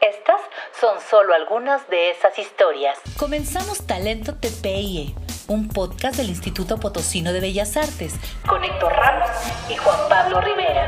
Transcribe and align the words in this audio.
Estas 0.00 0.40
son 0.80 0.98
solo 0.98 1.34
algunas 1.34 1.86
de 1.90 2.10
esas 2.10 2.38
historias. 2.38 2.98
Comenzamos 3.18 3.86
Talento 3.86 4.32
TPIE, 4.34 5.14
un 5.46 5.68
podcast 5.68 6.16
del 6.16 6.30
Instituto 6.30 6.78
Potosino 6.78 7.34
de 7.34 7.40
Bellas 7.40 7.76
Artes, 7.76 8.18
con 8.48 8.64
Héctor 8.64 8.94
Ramos 8.94 9.28
y 9.68 9.76
Juan 9.76 9.98
Pablo 10.08 10.40
Rivera. 10.40 10.86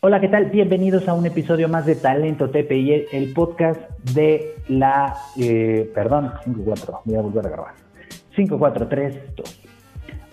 Hola, 0.00 0.22
¿qué 0.22 0.28
tal? 0.28 0.46
Bienvenidos 0.46 1.06
a 1.06 1.12
un 1.12 1.26
episodio 1.26 1.68
más 1.68 1.84
de 1.84 1.96
Talento 1.96 2.48
TPI, 2.48 3.08
el 3.12 3.34
podcast 3.34 3.78
de 4.14 4.56
la... 4.68 5.14
Eh, 5.38 5.90
perdón, 5.94 6.32
5-4, 6.46 7.02
voy 7.04 7.14
a 7.14 7.20
volver 7.20 7.46
a 7.46 7.50
grabar. 7.50 7.74
5, 8.34 8.58
4, 8.58 8.88
3, 8.88 9.36
2. 9.36 9.61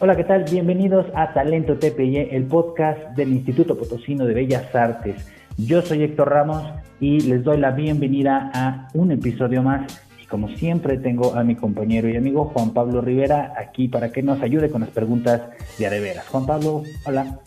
Hola, 0.02 0.16
¿qué 0.16 0.24
tal? 0.24 0.46
Bienvenidos 0.50 1.08
a 1.14 1.34
Talento 1.34 1.78
TPI, 1.78 2.30
el 2.32 2.46
podcast 2.46 3.18
del 3.18 3.34
Instituto 3.34 3.78
Potosino 3.78 4.26
de 4.26 4.34
Bellas 4.34 4.74
Artes. 4.74 5.28
Yo 5.58 5.82
soy 5.82 6.04
Héctor 6.04 6.30
Ramos 6.30 6.64
y 7.02 7.20
les 7.20 7.44
doy 7.44 7.58
la 7.58 7.72
bienvenida 7.72 8.50
a 8.54 8.88
un 8.94 9.12
episodio 9.12 9.62
más. 9.62 10.02
Y 10.24 10.26
como 10.28 10.48
siempre 10.56 10.98
tengo 11.00 11.36
a 11.36 11.44
mi 11.44 11.58
compañero 11.58 12.08
y 12.08 12.16
amigo 12.16 12.46
Juan 12.46 12.74
Pablo 12.74 13.02
Rivera 13.02 13.54
aquí 13.58 13.90
para 13.90 14.10
que 14.10 14.24
nos 14.24 14.42
ayude 14.42 14.70
con 14.70 14.80
las 14.80 14.90
preguntas 14.92 15.42
de 15.78 15.88
Adeveras. 15.88 16.26
Juan 16.30 16.46
Pablo, 16.46 16.84
hola. 17.06 17.38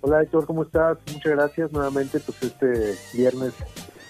Hola 0.00 0.22
Héctor, 0.22 0.46
¿cómo 0.46 0.62
estás? 0.62 0.96
Muchas 1.12 1.32
gracias 1.32 1.72
nuevamente, 1.72 2.20
pues 2.20 2.42
este 2.42 3.18
viernes 3.18 3.52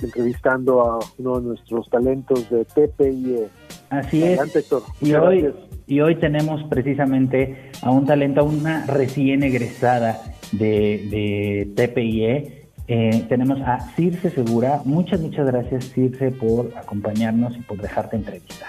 entrevistando 0.00 0.82
a 0.82 1.00
uno 1.18 1.40
de 1.40 1.48
nuestros 1.48 1.90
talentos 1.90 2.48
de 2.48 2.64
TPIE. 2.64 3.48
Así 3.90 4.22
es. 4.22 4.54
Héctor. 4.54 4.82
Y 5.00 5.14
hoy, 5.14 5.52
y 5.86 6.00
hoy 6.00 6.16
tenemos 6.16 6.62
precisamente 6.64 7.70
a 7.82 7.90
un 7.90 8.06
talento, 8.06 8.40
a 8.40 8.44
una 8.44 8.86
recién 8.86 9.42
egresada 9.42 10.20
de, 10.52 11.06
de 11.10 11.72
TPIE. 11.76 12.66
Eh, 12.88 13.24
tenemos 13.28 13.60
a 13.60 13.80
Circe 13.94 14.30
Segura. 14.30 14.80
Muchas, 14.84 15.20
muchas 15.20 15.46
gracias 15.46 15.90
Circe 15.90 16.30
por 16.30 16.72
acompañarnos 16.76 17.56
y 17.56 17.60
por 17.60 17.78
dejarte 17.78 18.16
entrevistar. 18.16 18.68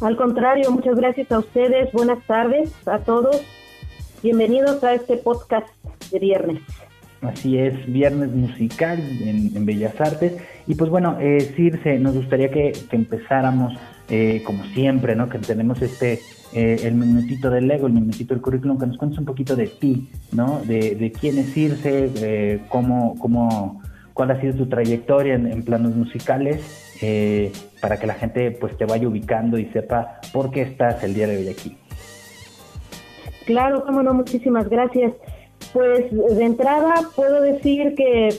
Al 0.00 0.16
contrario, 0.16 0.70
muchas 0.70 0.96
gracias 0.96 1.30
a 1.30 1.38
ustedes. 1.38 1.92
Buenas 1.92 2.24
tardes 2.26 2.72
a 2.86 2.98
todos. 2.98 3.42
Bienvenidos 4.22 4.82
a 4.82 4.94
este 4.94 5.16
podcast 5.16 5.68
de 6.10 6.18
viernes. 6.18 6.62
Así 7.22 7.58
es, 7.58 7.74
viernes 7.92 8.30
musical 8.32 8.98
en, 8.98 9.66
Bellas 9.66 10.00
Artes. 10.00 10.36
Y 10.66 10.74
pues 10.74 10.90
bueno, 10.90 11.18
eh, 11.20 11.52
Circe, 11.54 11.98
nos 11.98 12.14
gustaría 12.14 12.50
que, 12.50 12.72
empezáramos, 12.92 13.74
eh, 14.10 14.42
como 14.44 14.64
siempre, 14.66 15.14
¿no? 15.14 15.28
Que 15.28 15.38
tenemos 15.38 15.80
este, 15.82 16.20
eh, 16.52 16.80
el 16.82 16.94
minutito 16.94 17.48
del 17.48 17.68
Lego, 17.68 17.86
el 17.86 17.92
minutito 17.92 18.34
del 18.34 18.42
currículum, 18.42 18.78
que 18.78 18.86
nos 18.86 18.96
cuentes 18.96 19.18
un 19.18 19.24
poquito 19.24 19.54
de 19.54 19.68
ti, 19.68 20.10
¿no? 20.32 20.60
De, 20.64 21.12
quién 21.18 21.38
es 21.38 21.52
Circe, 21.52 22.10
eh, 22.16 22.60
cómo, 22.68 23.16
cómo, 23.18 23.80
cuál 24.12 24.32
ha 24.32 24.40
sido 24.40 24.54
tu 24.54 24.66
trayectoria 24.68 25.34
en, 25.34 25.62
planos 25.62 25.94
musicales, 25.94 26.86
para 27.80 27.98
que 27.98 28.06
la 28.06 28.12
gente 28.14 28.50
pues 28.50 28.76
te 28.76 28.84
vaya 28.84 29.08
ubicando 29.08 29.58
y 29.58 29.64
sepa 29.66 30.20
por 30.34 30.50
qué 30.50 30.62
estás 30.62 31.02
el 31.02 31.14
día 31.14 31.26
de 31.26 31.38
hoy 31.38 31.48
aquí. 31.48 31.78
Claro, 33.46 33.84
cómo 33.86 34.02
no, 34.02 34.12
muchísimas 34.12 34.68
gracias. 34.68 35.14
Pues 35.72 36.04
de 36.10 36.44
entrada 36.44 36.94
puedo 37.16 37.40
decir 37.40 37.94
que 37.94 38.34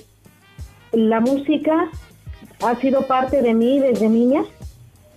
la 0.91 1.21
música 1.21 1.89
ha 2.61 2.75
sido 2.75 3.07
parte 3.07 3.41
de 3.41 3.53
mí 3.53 3.79
desde 3.79 4.09
niña, 4.09 4.43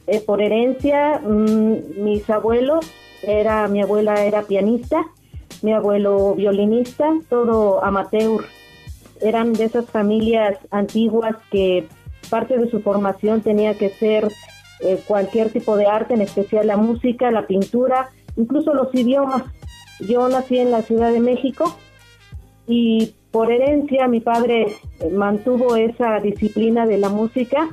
eh, 0.06 0.20
por 0.20 0.42
herencia. 0.42 1.20
Mm, 1.20 2.03
mis 2.03 2.28
abuelos, 2.31 2.91
era, 3.22 3.69
mi 3.69 3.82
abuela 3.82 4.25
era 4.25 4.42
pianista, 4.42 5.04
mi 5.62 5.72
abuelo 5.72 6.34
violinista, 6.34 7.10
todo 7.28 7.84
amateur. 7.84 8.44
Eran 9.20 9.53
de 9.53 9.64
esas 9.64 9.87
familias 9.87 10.59
antiguas 10.70 11.37
que 11.50 11.87
parte 12.31 12.59
de 12.59 12.70
su 12.70 12.81
formación 12.81 13.41
tenía 13.43 13.75
que 13.75 13.91
ser 13.91 14.28
eh, 14.81 15.00
cualquier 15.06 15.50
tipo 15.50 15.76
de 15.76 15.87
arte, 15.87 16.14
en 16.14 16.20
especial 16.20 16.66
la 16.66 16.76
música, 16.76 17.31
la 17.31 17.47
pintura, 17.47 18.10
incluso 18.37 18.75
los 18.75 18.94
idiomas. 18.94 19.44
Yo 20.00 20.28
nací 20.28 20.59
en 20.59 20.70
la 20.70 20.82
Ciudad 20.82 21.12
de 21.12 21.20
México 21.20 21.76
y 22.66 23.14
por 23.31 23.50
herencia 23.50 24.09
mi 24.09 24.20
padre 24.20 24.76
eh, 25.00 25.10
mantuvo 25.10 25.76
esa 25.76 26.20
disciplina 26.20 26.87
de 26.87 26.98
la 26.98 27.09
música. 27.09 27.69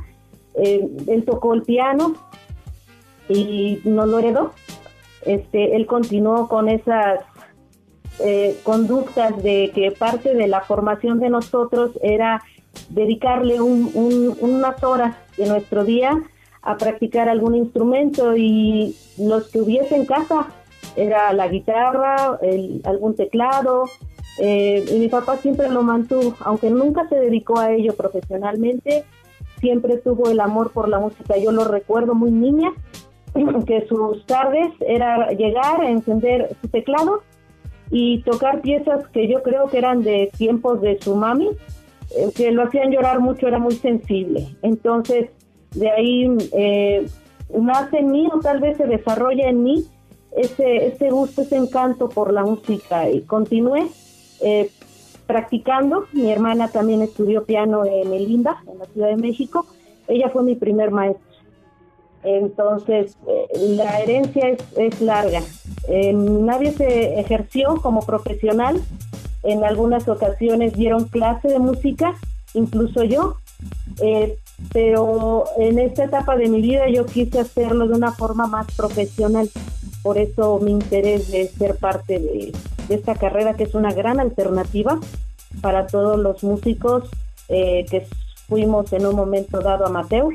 Eh, 0.55 0.87
él 1.07 1.25
tocó 1.25 1.53
el 1.53 1.63
piano 1.63 2.13
y 3.29 3.79
no 3.85 4.05
lo 4.05 4.19
heredó. 4.19 4.53
Este, 5.25 5.75
él 5.75 5.85
continuó 5.85 6.47
con 6.47 6.67
esas 6.67 7.21
eh, 8.19 8.57
conductas 8.63 9.41
de 9.41 9.71
que 9.73 9.91
parte 9.91 10.35
de 10.35 10.47
la 10.47 10.61
formación 10.61 11.19
de 11.19 11.29
nosotros 11.29 11.91
era 12.01 12.41
dedicarle 12.89 13.61
unas 13.61 14.83
horas 14.83 15.15
de 15.37 15.47
nuestro 15.47 15.83
día 15.83 16.21
a 16.61 16.77
practicar 16.77 17.29
algún 17.29 17.55
instrumento 17.55 18.35
y 18.35 18.95
los 19.17 19.49
que 19.49 19.61
hubiese 19.61 19.95
en 19.95 20.05
casa 20.05 20.47
era 20.95 21.33
la 21.33 21.47
guitarra, 21.47 22.39
algún 22.83 23.15
teclado, 23.15 23.85
eh, 24.37 24.85
y 24.89 24.99
mi 24.99 25.07
papá 25.07 25.37
siempre 25.37 25.69
lo 25.69 25.83
mantuvo, 25.83 26.35
aunque 26.39 26.69
nunca 26.69 27.07
se 27.09 27.15
dedicó 27.15 27.59
a 27.59 27.71
ello 27.73 27.93
profesionalmente, 27.95 29.03
siempre 29.61 29.97
tuvo 29.97 30.29
el 30.29 30.39
amor 30.39 30.71
por 30.71 30.89
la 30.89 30.99
música. 30.99 31.37
Yo 31.37 31.51
lo 31.51 31.63
recuerdo 31.63 32.13
muy 32.13 32.31
niña, 32.31 32.71
que 33.65 33.85
sus 33.87 34.25
tardes 34.25 34.71
era 34.81 35.29
llegar 35.29 35.81
a 35.81 35.89
encender 35.89 36.55
su 36.61 36.67
teclado 36.67 37.21
y 37.89 38.21
tocar 38.23 38.61
piezas 38.61 39.07
que 39.09 39.27
yo 39.27 39.43
creo 39.43 39.67
que 39.69 39.77
eran 39.77 40.03
de 40.03 40.29
tiempos 40.37 40.81
de 40.81 40.99
su 41.01 41.15
mami, 41.15 41.49
eh, 42.17 42.29
que 42.35 42.51
lo 42.51 42.63
hacían 42.63 42.91
llorar 42.91 43.19
mucho, 43.19 43.47
era 43.47 43.59
muy 43.59 43.75
sensible. 43.75 44.55
Entonces, 44.61 45.29
de 45.75 45.89
ahí 45.89 46.37
eh, 46.53 47.05
nace 47.57 47.99
en 47.99 48.11
mí 48.11 48.27
o 48.33 48.39
tal 48.39 48.59
vez 48.59 48.77
se 48.77 48.85
desarrolla 48.85 49.47
en 49.47 49.63
mí 49.63 49.85
ese, 50.35 50.87
ese 50.87 51.09
gusto, 51.09 51.41
ese 51.41 51.57
encanto 51.57 52.09
por 52.09 52.33
la 52.33 52.43
música 52.43 53.09
y 53.09 53.21
continué 53.21 53.87
eh, 54.41 54.69
practicando. 55.31 56.07
Mi 56.11 56.29
hermana 56.29 56.67
también 56.67 57.01
estudió 57.01 57.45
piano 57.45 57.85
en 57.85 58.11
el 58.11 58.27
Linda, 58.27 58.61
en 58.69 58.79
la 58.79 58.85
Ciudad 58.85 59.07
de 59.07 59.15
México. 59.15 59.65
Ella 60.09 60.29
fue 60.29 60.43
mi 60.43 60.55
primer 60.55 60.91
maestra. 60.91 61.25
Entonces, 62.23 63.17
eh, 63.27 63.47
la 63.77 64.01
herencia 64.01 64.57
es, 64.75 65.01
larga. 65.01 65.41
Eh, 65.87 66.11
nadie 66.13 66.73
se 66.73 67.17
ejerció 67.19 67.77
como 67.81 68.01
profesional. 68.05 68.81
En 69.43 69.63
algunas 69.63 70.07
ocasiones 70.09 70.73
dieron 70.73 71.05
clase 71.05 71.47
de 71.47 71.59
música, 71.59 72.13
incluso 72.53 73.03
yo. 73.03 73.37
pero 74.73 75.45
en 75.57 75.79
esta 75.79 76.03
etapa 76.03 76.35
de 76.35 76.49
mi 76.49 76.61
vida 76.61 76.89
yo 76.89 77.05
quise 77.05 77.39
hacerlo 77.39 77.87
de 77.87 77.93
una 77.93 78.11
forma 78.11 78.47
más 78.47 78.67
profesional. 78.75 79.49
Por 80.03 80.17
eso 80.17 80.59
mi 80.59 80.71
interés 80.71 81.31
de 81.31 81.47
ser 81.47 81.75
parte 81.75 82.19
de, 82.19 82.51
esta 82.89 83.15
carrera 83.15 83.55
que 83.55 83.63
es 83.63 83.75
una 83.75 83.93
gran 83.93 84.19
alternativa 84.19 84.99
para 85.61 85.87
todos 85.87 86.19
los 86.19 86.43
músicos 86.43 87.09
eh, 87.47 87.85
que 87.89 88.05
fuimos 88.47 88.91
en 88.91 89.05
un 89.05 89.15
momento 89.15 89.61
dado 89.61 89.85
amateur 89.85 90.33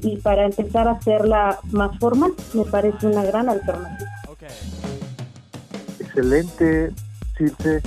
y 0.00 0.16
para 0.16 0.46
empezar 0.46 0.88
a 0.88 0.92
hacerla 0.92 1.58
más 1.70 1.98
formal 1.98 2.32
me 2.54 2.64
parece 2.64 3.06
una 3.06 3.24
gran 3.24 3.48
alternativa. 3.48 4.10
Excelente, 6.00 6.92
Circe. 7.36 7.82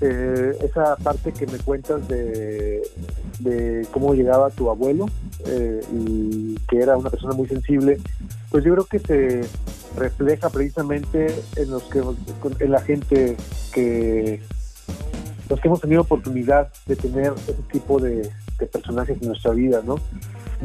Eh, 0.00 0.56
esa 0.62 0.94
parte 0.96 1.32
que 1.32 1.44
me 1.48 1.58
cuentas 1.58 2.06
de, 2.06 2.82
de 3.40 3.84
cómo 3.90 4.14
llegaba 4.14 4.48
tu 4.50 4.70
abuelo 4.70 5.06
eh, 5.44 5.80
y 5.92 6.54
que 6.68 6.80
era 6.80 6.96
una 6.96 7.10
persona 7.10 7.34
muy 7.34 7.48
sensible, 7.48 7.98
pues 8.50 8.62
yo 8.64 8.74
creo 8.74 8.84
que 8.84 9.00
se 9.00 9.40
refleja 9.96 10.50
precisamente 10.50 11.34
en 11.56 11.70
los 11.70 11.82
que 11.84 12.02
en 12.60 12.70
la 12.70 12.80
gente 12.80 13.36
que 13.72 14.40
los 15.48 15.60
que 15.60 15.68
hemos 15.68 15.80
tenido 15.80 16.02
oportunidad 16.02 16.70
de 16.86 16.96
tener 16.96 17.32
ese 17.36 17.54
tipo 17.72 17.98
de, 17.98 18.30
personajes 18.72 19.16
en 19.20 19.28
nuestra 19.28 19.52
vida, 19.52 19.82
¿no? 19.84 19.96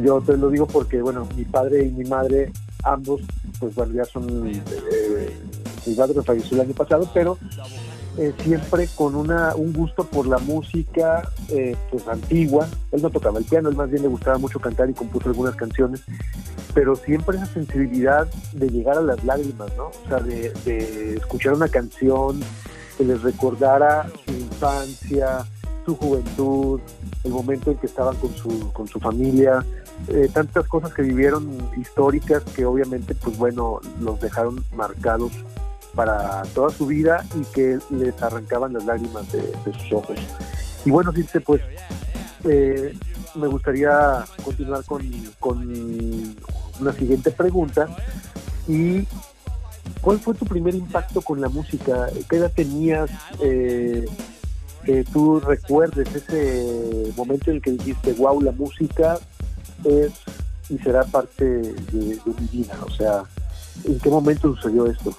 Yo 0.04 0.20
te 0.22 0.36
lo 0.36 0.50
digo 0.50 0.66
porque, 0.68 1.02
bueno, 1.02 1.28
mi 1.38 1.46
padre 1.46 1.86
y 1.86 1.92
mi 1.92 2.04
madre, 2.06 2.52
ambos, 2.84 3.22
pues 3.60 3.76
bueno, 3.76 3.94
ya 3.94 4.04
son, 4.04 4.48
eh, 4.48 5.32
mi 5.86 5.94
padre 5.94 6.22
falleció 6.24 6.56
el 6.56 6.62
año 6.62 6.74
pasado, 6.74 7.08
pero 7.14 7.38
eh, 8.18 8.34
siempre 8.44 8.88
con 8.96 9.16
una, 9.16 9.56
un 9.56 9.74
gusto 9.74 10.04
por 10.04 10.28
la 10.28 10.38
música 10.38 11.28
eh, 11.50 11.76
pues 11.90 12.08
antigua. 12.08 12.68
Él 12.92 13.02
no 13.02 13.10
tocaba 13.10 13.40
el 13.40 13.46
piano, 13.46 13.70
él 13.70 13.76
más 13.76 13.90
bien 13.90 14.04
le 14.04 14.10
gustaba 14.10 14.38
mucho 14.38 14.60
cantar 14.60 14.90
y 14.90 14.94
compuso 14.94 15.30
algunas 15.30 15.56
canciones, 15.56 16.02
pero 16.74 16.96
siempre 16.96 17.38
esa 17.38 17.48
sensibilidad 17.48 18.28
de 18.54 18.70
llegar 18.70 18.98
a 18.98 19.02
las 19.02 19.24
lágrimas, 19.24 19.72
¿no? 19.78 19.88
O 19.88 20.08
sea, 20.08 20.20
de, 20.20 20.52
de 20.66 21.16
escuchar 21.16 21.54
una 21.54 21.68
canción 21.68 22.40
que 22.98 23.04
les 23.04 23.22
recordara 23.22 24.08
su 24.26 24.32
infancia, 24.32 25.46
su 25.86 25.96
juventud, 25.96 26.80
el 27.24 27.32
momento 27.32 27.72
en 27.72 27.78
que 27.78 27.88
estaban 27.88 28.16
con 28.18 28.34
su, 28.36 28.72
con 28.72 28.88
su 28.88 29.00
familia, 29.00 29.66
eh, 30.08 30.30
tantas 30.34 30.68
cosas 30.68 30.94
que 30.94 31.02
vivieron 31.02 31.50
históricas 31.78 32.44
que 32.56 32.66
obviamente, 32.66 33.16
pues 33.16 33.38
bueno, 33.38 33.80
los 34.02 34.20
dejaron 34.20 34.64
marcados 34.76 35.32
para 35.96 36.44
toda 36.54 36.70
su 36.72 36.88
vida 36.88 37.26
y 37.36 37.44
que 37.54 37.80
les 37.90 38.22
arrancaban 38.22 38.74
las 38.74 38.86
lágrimas 38.86 39.32
de, 39.32 39.42
sus 39.74 39.94
ojos. 39.94 40.18
Y 40.86 40.92
bueno, 40.92 41.12
dice, 41.12 41.40
pues 41.40 41.62
eh, 42.46 42.94
me 43.36 43.48
gustaría 43.48 44.26
continuar 44.44 44.84
con, 44.86 46.36
una 46.80 46.92
siguiente 46.94 47.30
pregunta 47.32 47.88
y 48.68 49.08
¿cuál 50.02 50.20
fue 50.20 50.34
tu 50.34 50.46
primer 50.46 50.74
impacto 50.74 51.22
con 51.22 51.40
la 51.40 51.50
música? 51.50 52.08
¿Qué 52.30 52.38
edad 52.38 52.52
tenías? 52.54 53.10
Eh, 53.42 54.06
que 54.84 55.04
tú 55.06 55.40
recuerdes 55.40 56.14
ese 56.14 57.14
momento 57.16 57.50
en 57.50 57.58
el 57.58 57.62
que 57.62 57.72
dijiste, 57.72 58.14
wow, 58.14 58.42
la 58.42 58.52
música 58.52 59.18
es 59.86 60.12
y 60.70 60.78
será 60.80 61.04
parte 61.04 61.46
de, 61.46 62.20
mi 62.26 62.48
vida. 62.52 62.78
O 62.86 62.90
sea, 62.90 63.24
¿en 63.86 64.00
qué 64.00 64.10
momento 64.10 64.56
sucedió 64.56 64.88
esto? 64.88 65.16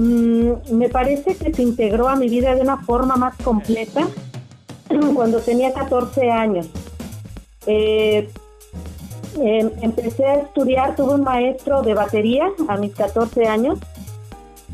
Mm, 0.00 0.78
me 0.78 0.88
parece 0.88 1.36
que 1.36 1.52
se 1.52 1.62
integró 1.62 2.08
a 2.08 2.16
mi 2.16 2.26
vida 2.26 2.54
de 2.54 2.62
una 2.62 2.78
forma 2.78 3.16
más 3.16 3.36
completa 3.44 4.08
cuando 5.14 5.40
tenía 5.40 5.74
14 5.74 6.30
años. 6.30 6.70
Eh, 7.66 8.30
em, 9.38 9.70
empecé 9.82 10.24
a 10.24 10.34
estudiar, 10.36 10.96
tuve 10.96 11.16
un 11.16 11.22
maestro 11.22 11.82
de 11.82 11.92
batería 11.92 12.50
a 12.68 12.78
mis 12.78 12.94
14 12.94 13.46
años 13.46 13.78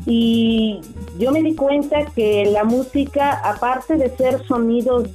y 0.05 0.79
yo 1.19 1.33
me 1.33 1.43
di 1.43 1.55
cuenta 1.55 2.05
que 2.15 2.45
la 2.45 2.63
música, 2.63 3.41
aparte 3.43 3.97
de 3.97 4.09
ser 4.15 4.47
sonidos 4.47 5.09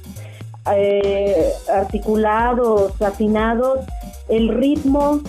eh, 0.75 1.53
articulados, 1.73 3.01
afinados, 3.01 3.79
el 4.29 4.49
ritmo 4.49 5.21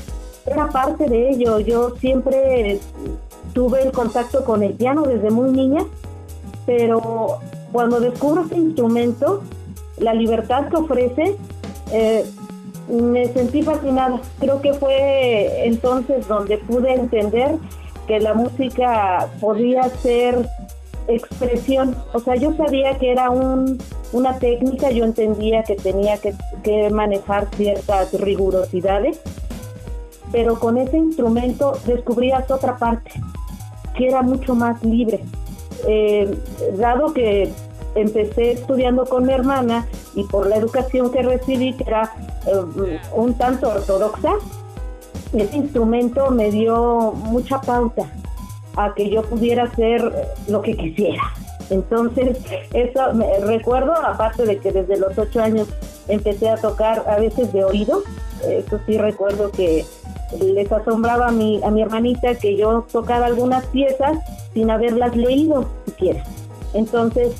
era 0.44 0.68
parte 0.68 1.08
de 1.08 1.30
ello. 1.30 1.58
Yo 1.60 1.96
siempre 1.96 2.80
tuve 3.54 3.82
el 3.82 3.92
contacto 3.92 4.44
con 4.44 4.62
el 4.62 4.74
piano 4.74 5.02
desde 5.02 5.30
muy 5.30 5.50
niña, 5.50 5.84
pero 6.66 7.38
cuando 7.72 8.00
descubro 8.00 8.42
este 8.42 8.56
instrumento, 8.56 9.42
la 9.98 10.12
libertad 10.12 10.68
que 10.68 10.76
ofrece, 10.76 11.36
eh, 11.92 12.24
me 12.88 13.26
sentí 13.28 13.62
fascinada. 13.62 14.20
Creo 14.38 14.60
que 14.60 14.74
fue 14.74 15.66
entonces 15.66 16.28
donde 16.28 16.58
pude 16.58 16.92
entender 16.92 17.56
que 18.06 18.20
la 18.20 18.34
música 18.34 19.28
podía 19.40 19.88
ser 19.88 20.48
expresión. 21.08 21.96
O 22.12 22.20
sea, 22.20 22.36
yo 22.36 22.54
sabía 22.54 22.98
que 22.98 23.12
era 23.12 23.30
un, 23.30 23.78
una 24.12 24.38
técnica, 24.38 24.90
yo 24.90 25.04
entendía 25.04 25.62
que 25.62 25.76
tenía 25.76 26.18
que, 26.18 26.34
manejar 26.90 27.48
ciertas 27.56 28.12
rigurosidades, 28.14 29.20
pero 30.34 30.58
con 30.58 30.76
ese 30.78 30.96
instrumento 30.96 31.78
descubrías 31.86 32.50
otra 32.50 32.76
parte, 32.76 33.12
que 33.96 34.08
era 34.08 34.20
mucho 34.20 34.56
más 34.56 34.82
libre. 34.82 35.22
Eh, 35.86 36.36
dado 36.76 37.14
que 37.14 37.52
empecé 37.94 38.50
estudiando 38.50 39.04
con 39.04 39.26
mi 39.26 39.32
hermana 39.32 39.86
y 40.16 40.24
por 40.24 40.48
la 40.48 40.56
educación 40.56 41.12
que 41.12 41.22
recibí, 41.22 41.74
que 41.74 41.84
era 41.84 42.12
eh, 42.48 42.98
un 43.14 43.34
tanto 43.34 43.68
ortodoxa, 43.68 44.32
ese 45.34 45.56
instrumento 45.56 46.32
me 46.32 46.50
dio 46.50 47.12
mucha 47.12 47.60
pauta 47.60 48.10
a 48.74 48.92
que 48.92 49.08
yo 49.10 49.22
pudiera 49.22 49.64
hacer 49.64 50.02
lo 50.48 50.62
que 50.62 50.76
quisiera. 50.76 51.22
Entonces, 51.70 52.38
eso 52.72 53.14
me 53.14 53.38
recuerdo, 53.38 53.94
aparte 53.94 54.46
de 54.46 54.58
que 54.58 54.72
desde 54.72 54.96
los 54.96 55.16
ocho 55.16 55.40
años 55.40 55.68
empecé 56.08 56.48
a 56.48 56.56
tocar 56.56 57.04
a 57.08 57.20
veces 57.20 57.52
de 57.52 57.62
oído, 57.62 58.02
eso 58.42 58.80
sí 58.84 58.98
recuerdo 58.98 59.52
que 59.52 59.84
les 60.40 60.70
asombraba 60.70 61.28
a 61.28 61.32
mi, 61.32 61.62
a 61.62 61.70
mi 61.70 61.82
hermanita 61.82 62.34
que 62.34 62.56
yo 62.56 62.86
tocara 62.92 63.26
algunas 63.26 63.66
piezas 63.66 64.18
sin 64.52 64.70
haberlas 64.70 65.16
leído 65.16 65.66
siquiera. 65.86 66.24
Entonces, 66.72 67.34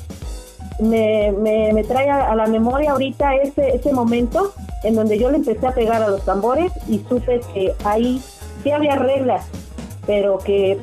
me, 0.79 1.31
me, 1.31 1.83
trae 1.83 2.09
a, 2.09 2.35
la 2.35 2.47
memoria 2.47 2.91
ahorita 2.91 3.35
ese, 3.35 3.75
ese 3.75 3.93
momento 3.93 4.53
en 4.83 4.95
donde 4.95 5.17
yo 5.17 5.29
le 5.29 5.37
empecé 5.37 5.67
a 5.67 5.73
pegar 5.73 6.01
a 6.01 6.09
los 6.09 6.23
tambores 6.25 6.71
y 6.87 6.99
supe 7.07 7.41
que 7.53 7.73
ahí 7.83 8.21
sí 8.63 8.71
había 8.71 8.95
reglas, 8.95 9.45
pero 10.05 10.37
que 10.37 10.77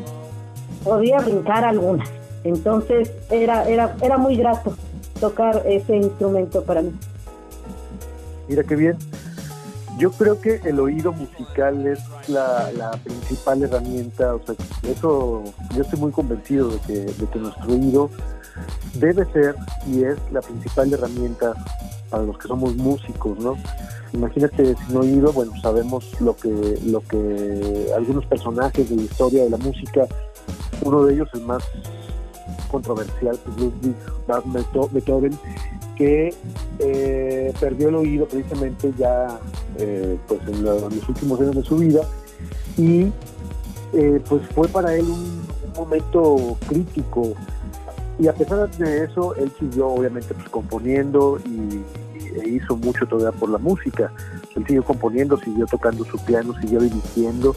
podía 0.82 1.20
brincar 1.20 1.64
algunas. 1.64 2.08
Entonces 2.44 3.12
era, 3.30 3.68
era, 3.68 3.96
era 4.00 4.18
muy 4.18 4.36
grato 4.36 4.74
tocar 5.20 5.62
ese 5.66 5.96
instrumento 5.96 6.64
para 6.64 6.82
mí. 6.82 6.92
Mira 8.48 8.64
qué 8.64 8.74
bien. 8.74 8.98
Yo 9.98 10.10
creo 10.10 10.40
que 10.40 10.60
el 10.64 10.80
oído 10.80 11.12
musical 11.12 11.86
es 11.86 12.00
la, 12.28 12.98
principal 13.04 13.62
herramienta, 13.62 14.34
o 14.34 14.40
sea, 14.44 14.54
eso 14.84 15.44
yo 15.74 15.82
estoy 15.82 15.98
muy 15.98 16.12
convencido 16.12 16.70
de 16.70 16.78
que, 17.06 17.38
nuestro 17.38 17.72
oído 17.72 18.10
debe 18.94 19.24
ser 19.32 19.54
y 19.86 20.04
es 20.04 20.16
la 20.32 20.40
principal 20.40 20.92
herramienta 20.92 21.54
para 22.10 22.22
los 22.24 22.38
que 22.38 22.48
somos 22.48 22.74
músicos, 22.76 23.38
¿no? 23.38 23.56
Imagínate 24.12 24.74
sin 24.86 24.96
oído, 24.96 25.32
bueno, 25.32 25.52
sabemos 25.62 26.20
lo 26.20 26.36
que, 26.36 26.78
lo 26.84 27.00
que 27.00 27.90
algunos 27.96 28.26
personajes 28.26 28.88
de 28.90 28.96
la 28.96 29.02
historia 29.02 29.44
de 29.44 29.50
la 29.50 29.56
música, 29.56 30.06
uno 30.82 31.04
de 31.04 31.14
ellos 31.14 31.28
el 31.34 31.42
más 31.42 31.62
controversial, 32.70 33.38
pues 33.44 33.56
Ludwig 33.56 33.96
van 34.26 34.42
Beethoven, 34.92 35.38
que 35.96 36.34
eh, 36.82 37.52
perdió 37.60 37.88
el 37.88 37.94
oído 37.94 38.26
precisamente 38.26 38.92
ya 38.98 39.38
eh, 39.78 40.18
pues 40.26 40.40
en, 40.48 40.64
los 40.64 41.08
últimos 41.08 41.40
años 41.40 41.56
de 41.56 41.62
su 41.62 41.76
vida 41.76 42.00
y 42.76 43.12
eh, 43.92 44.20
pues 44.28 44.42
fue 44.54 44.68
para 44.68 44.94
él 44.94 45.04
un, 45.04 45.42
momento 45.74 46.58
crítico 46.68 47.32
y 48.18 48.28
a 48.28 48.34
pesar 48.34 48.70
de 48.70 49.04
eso, 49.04 49.34
él 49.36 49.50
siguió 49.58 49.88
obviamente 49.88 50.34
pues 50.34 50.48
componiendo 50.50 51.40
y, 51.46 51.82
e 52.38 52.48
hizo 52.48 52.76
mucho 52.76 53.06
todavía 53.06 53.38
por 53.38 53.48
la 53.48 53.58
música. 53.58 54.12
Él 54.54 54.64
siguió 54.66 54.84
componiendo, 54.84 55.36
siguió 55.38 55.66
tocando 55.66 56.04
su 56.04 56.18
piano, 56.18 56.54
siguió 56.60 56.80
dirigiendo. 56.80 57.54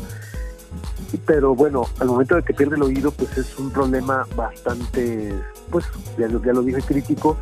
Pero 1.26 1.56
bueno, 1.56 1.84
al 2.00 2.08
momento 2.08 2.36
de 2.36 2.44
que 2.44 2.54
pierde 2.54 2.76
el 2.76 2.84
oído, 2.84 3.12
pues 3.12 3.38
es 3.38 3.58
un 3.58 3.72
problema 3.72 4.26
bastante, 4.36 5.34
pues 5.70 5.86
ya, 6.18 6.28
ya 6.28 6.54
lo 6.54 6.62
dije, 6.62 6.82
crítico. 6.82 7.38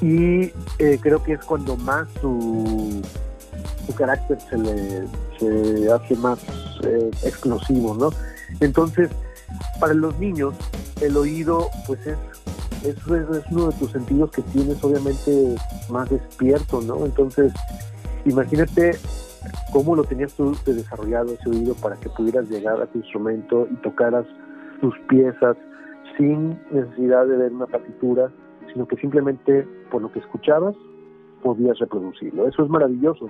Y 0.00 0.52
eh, 0.78 0.98
creo 1.00 1.22
que 1.22 1.34
es 1.34 1.44
cuando 1.44 1.76
más 1.76 2.08
su, 2.20 3.02
su 3.86 3.94
carácter 3.94 4.38
se 4.50 4.58
le 4.58 5.06
se 5.38 5.90
hace 5.90 6.16
más 6.16 6.38
eh, 6.84 7.10
explosivo, 7.24 7.94
¿no? 7.94 8.10
Entonces, 8.60 9.10
para 9.80 9.94
los 9.94 10.18
niños, 10.18 10.54
el 11.00 11.16
oído, 11.16 11.68
pues 11.86 12.06
es 12.06 12.18
eso 12.84 13.16
es, 13.16 13.44
uno 13.50 13.70
de 13.70 13.78
tus 13.78 13.92
sentidos 13.92 14.30
que 14.30 14.42
tienes 14.42 14.82
obviamente 14.84 15.54
más 15.88 16.08
despierto, 16.10 16.82
¿no? 16.82 17.06
Entonces, 17.06 17.52
imagínate 18.26 18.92
cómo 19.72 19.96
lo 19.96 20.04
tenías 20.04 20.34
tú 20.34 20.54
desarrollado 20.66 21.32
ese 21.32 21.48
oído 21.48 21.74
para 21.74 21.96
que 21.96 22.10
pudieras 22.10 22.48
llegar 22.50 22.80
a 22.82 22.86
tu 22.86 22.98
instrumento 22.98 23.66
y 23.70 23.74
tocaras 23.76 24.26
tus 24.82 24.94
piezas 25.08 25.56
sin 26.16 26.58
necesidad 26.70 27.26
de 27.26 27.36
ver 27.36 27.52
una 27.52 27.66
partitura, 27.66 28.30
sino 28.72 28.86
que 28.86 28.96
simplemente 28.96 29.66
por 29.90 30.02
lo 30.02 30.12
que 30.12 30.20
escuchabas 30.20 30.74
podías 31.42 31.78
reproducirlo. 31.78 32.48
Eso 32.48 32.64
es 32.64 32.70
maravilloso. 32.70 33.28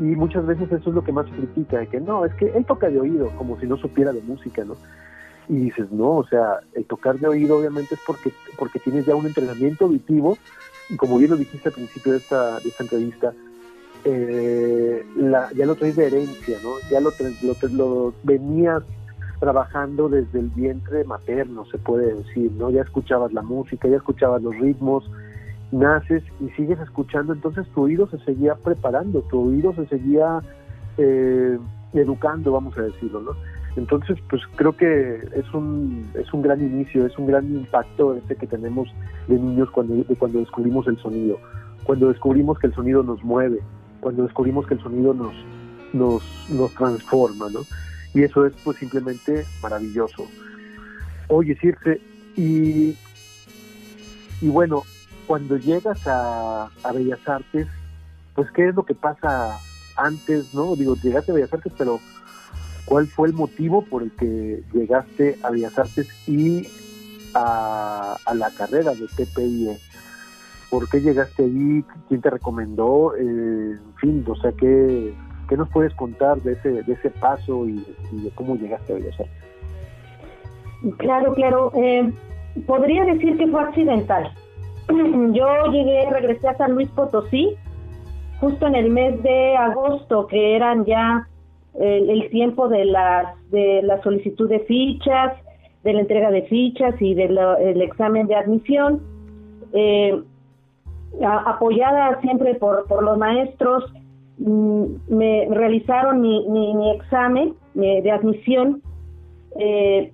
Y 0.00 0.04
muchas 0.04 0.46
veces 0.46 0.70
eso 0.70 0.90
es 0.90 0.94
lo 0.94 1.02
que 1.02 1.12
más 1.12 1.26
se 1.26 1.36
critica, 1.36 1.78
de 1.78 1.88
que 1.88 2.00
no, 2.00 2.24
es 2.24 2.32
que 2.34 2.46
él 2.46 2.64
toca 2.64 2.88
de 2.88 3.00
oído, 3.00 3.30
como 3.36 3.58
si 3.58 3.66
no 3.66 3.76
supiera 3.76 4.12
de 4.12 4.22
música, 4.22 4.64
¿no? 4.64 4.74
y 5.48 5.56
dices, 5.56 5.90
no, 5.90 6.16
o 6.16 6.26
sea, 6.26 6.60
el 6.74 6.84
tocar 6.84 7.18
de 7.18 7.26
oído 7.26 7.58
obviamente 7.58 7.94
es 7.94 8.00
porque, 8.06 8.32
porque 8.58 8.78
tienes 8.78 9.06
ya 9.06 9.14
un 9.14 9.26
entrenamiento 9.26 9.86
auditivo 9.86 10.36
y 10.90 10.96
como 10.96 11.18
bien 11.18 11.30
lo 11.30 11.36
dijiste 11.36 11.68
al 11.68 11.74
principio 11.74 12.12
de 12.12 12.18
esta, 12.18 12.60
de 12.60 12.68
esta 12.68 12.82
entrevista, 12.82 13.32
eh, 14.04 15.04
la, 15.16 15.50
ya 15.52 15.66
lo 15.66 15.74
traes 15.74 15.96
de 15.96 16.06
herencia, 16.06 16.58
¿no? 16.62 16.74
Ya 16.90 17.00
lo, 17.00 17.12
lo, 17.42 17.68
lo 17.70 18.14
venías 18.22 18.82
trabajando 19.38 20.08
desde 20.08 20.40
el 20.40 20.48
vientre 20.48 21.04
materno, 21.04 21.64
se 21.66 21.78
puede 21.78 22.14
decir, 22.14 22.52
¿no? 22.52 22.70
Ya 22.70 22.82
escuchabas 22.82 23.32
la 23.32 23.42
música, 23.42 23.88
ya 23.88 23.96
escuchabas 23.96 24.42
los 24.42 24.56
ritmos, 24.56 25.08
naces 25.70 26.22
y 26.40 26.48
sigues 26.50 26.78
escuchando, 26.80 27.32
entonces 27.32 27.66
tu 27.74 27.82
oído 27.82 28.08
se 28.08 28.18
seguía 28.20 28.54
preparando, 28.54 29.22
tu 29.22 29.48
oído 29.48 29.74
se 29.74 29.86
seguía 29.86 30.40
eh, 30.96 31.58
educando, 31.92 32.52
vamos 32.52 32.76
a 32.78 32.82
decirlo, 32.82 33.20
¿no? 33.20 33.32
Entonces, 33.76 34.18
pues 34.28 34.42
creo 34.56 34.76
que 34.76 35.20
es 35.36 35.54
un, 35.54 36.10
es 36.14 36.32
un 36.32 36.42
gran 36.42 36.60
inicio, 36.60 37.06
es 37.06 37.16
un 37.16 37.26
gran 37.26 37.44
impacto 37.44 38.16
ese 38.16 38.34
que 38.34 38.46
tenemos 38.46 38.88
de 39.28 39.38
niños 39.38 39.70
cuando, 39.70 39.94
cuando 40.18 40.40
descubrimos 40.40 40.88
el 40.88 40.98
sonido, 40.98 41.38
cuando 41.84 42.08
descubrimos 42.08 42.58
que 42.58 42.66
el 42.66 42.74
sonido 42.74 43.04
nos 43.04 43.22
mueve, 43.22 43.60
cuando 44.00 44.24
descubrimos 44.24 44.66
que 44.66 44.74
el 44.74 44.80
sonido 44.80 45.14
nos, 45.14 45.32
nos, 45.92 46.22
nos 46.50 46.74
transforma, 46.74 47.48
¿no? 47.50 47.60
Y 48.14 48.22
eso 48.22 48.46
es 48.46 48.54
pues 48.64 48.78
simplemente 48.78 49.44
maravilloso. 49.62 50.26
Oye, 51.28 51.56
Circe, 51.60 52.00
y, 52.36 52.96
y 54.40 54.48
bueno, 54.48 54.84
cuando 55.26 55.56
llegas 55.58 56.06
a, 56.06 56.70
a 56.82 56.92
Bellas 56.92 57.20
Artes, 57.28 57.66
pues 58.34 58.50
qué 58.52 58.68
es 58.68 58.74
lo 58.74 58.84
que 58.84 58.94
pasa 58.94 59.58
antes, 59.96 60.54
¿no? 60.54 60.74
Digo, 60.74 60.96
llegaste 60.96 61.32
a 61.32 61.34
Bellas 61.34 61.52
Artes, 61.52 61.72
pero 61.76 62.00
¿cuál 62.86 63.08
fue 63.08 63.28
el 63.28 63.34
motivo 63.34 63.82
por 63.82 64.02
el 64.02 64.10
que 64.12 64.62
llegaste 64.72 65.38
a 65.42 65.50
Bellas 65.50 65.78
Artes 65.78 66.08
y 66.26 66.66
a, 67.34 68.16
a 68.24 68.34
la 68.34 68.50
carrera 68.50 68.94
de 68.94 69.06
TPIE? 69.06 69.78
¿Por 70.70 70.88
qué 70.88 71.00
llegaste 71.00 71.44
ahí? 71.44 71.84
¿Quién 72.08 72.20
te 72.20 72.30
recomendó? 72.30 73.14
Eh, 73.16 73.72
en 73.72 73.94
fin, 74.00 74.24
o 74.26 74.36
sea, 74.36 74.52
¿qué, 74.52 75.14
¿qué 75.48 75.56
nos 75.56 75.68
puedes 75.70 75.94
contar 75.94 76.38
de 76.42 76.52
ese, 76.52 76.82
de 76.82 76.92
ese 76.92 77.10
paso 77.10 77.66
y, 77.66 77.84
de 78.12 78.30
cómo 78.34 78.56
llegaste 78.56 78.92
a 78.92 78.96
Bellas 78.96 79.18
Artes? 79.20 80.96
Claro, 80.98 81.34
claro. 81.34 81.72
Eh, 81.74 82.12
podría 82.66 83.04
decir 83.04 83.36
que 83.36 83.46
fue 83.48 83.60
accidental. 83.62 84.30
Yo 85.32 85.66
llegué, 85.72 86.08
regresé 86.10 86.48
a 86.48 86.56
San 86.56 86.72
Luis 86.72 86.88
Potosí 86.90 87.56
justo 88.40 88.66
en 88.66 88.74
el 88.76 88.90
mes 88.90 89.20
de 89.22 89.56
agosto, 89.56 90.26
que 90.28 90.54
eran 90.54 90.84
ya 90.84 91.26
el, 91.74 92.28
tiempo 92.30 92.68
de 92.68 92.84
la, 92.84 93.34
de 93.50 93.82
la 93.82 94.00
solicitud 94.02 94.48
de 94.48 94.60
fichas, 94.60 95.34
de 95.84 95.92
la 95.92 96.00
entrega 96.00 96.30
de 96.30 96.42
fichas 96.42 96.94
y 97.00 97.14
del 97.14 97.38
examen 97.82 98.26
de 98.26 98.36
admisión. 98.36 99.02
Eh, 99.72 100.22
apoyada 101.24 102.20
siempre 102.20 102.54
por, 102.54 102.86
por 102.86 103.02
los 103.02 103.18
maestros, 103.18 103.92
me 104.38 105.48
realizaron 105.50 106.20
mi, 106.20 106.48
mi, 106.48 106.74
mi 106.74 106.90
examen 106.92 107.54
eh, 107.74 108.02
de 108.02 108.10
admisión 108.10 108.82
eh, 109.58 110.12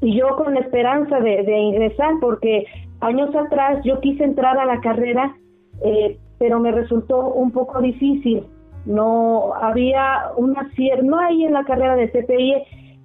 y 0.00 0.16
yo 0.16 0.36
con 0.36 0.54
la 0.54 0.60
esperanza 0.60 1.20
de, 1.20 1.58
ingresar, 1.58 2.14
porque 2.20 2.66
años 3.00 3.34
atrás 3.34 3.80
yo 3.84 4.00
quise 4.00 4.24
entrar 4.24 4.58
a 4.58 4.64
la 4.64 4.80
carrera, 4.80 5.36
eh, 5.82 6.18
pero 6.38 6.60
me 6.60 6.70
resultó 6.70 7.32
un 7.32 7.50
poco 7.50 7.80
difícil. 7.80 8.44
No 8.86 9.54
había 9.54 10.30
una 10.36 10.70
no 11.02 11.18
hay 11.18 11.44
en 11.44 11.52
la 11.52 11.64
carrera 11.64 11.96
de 11.96 12.10
CPI, 12.10 12.54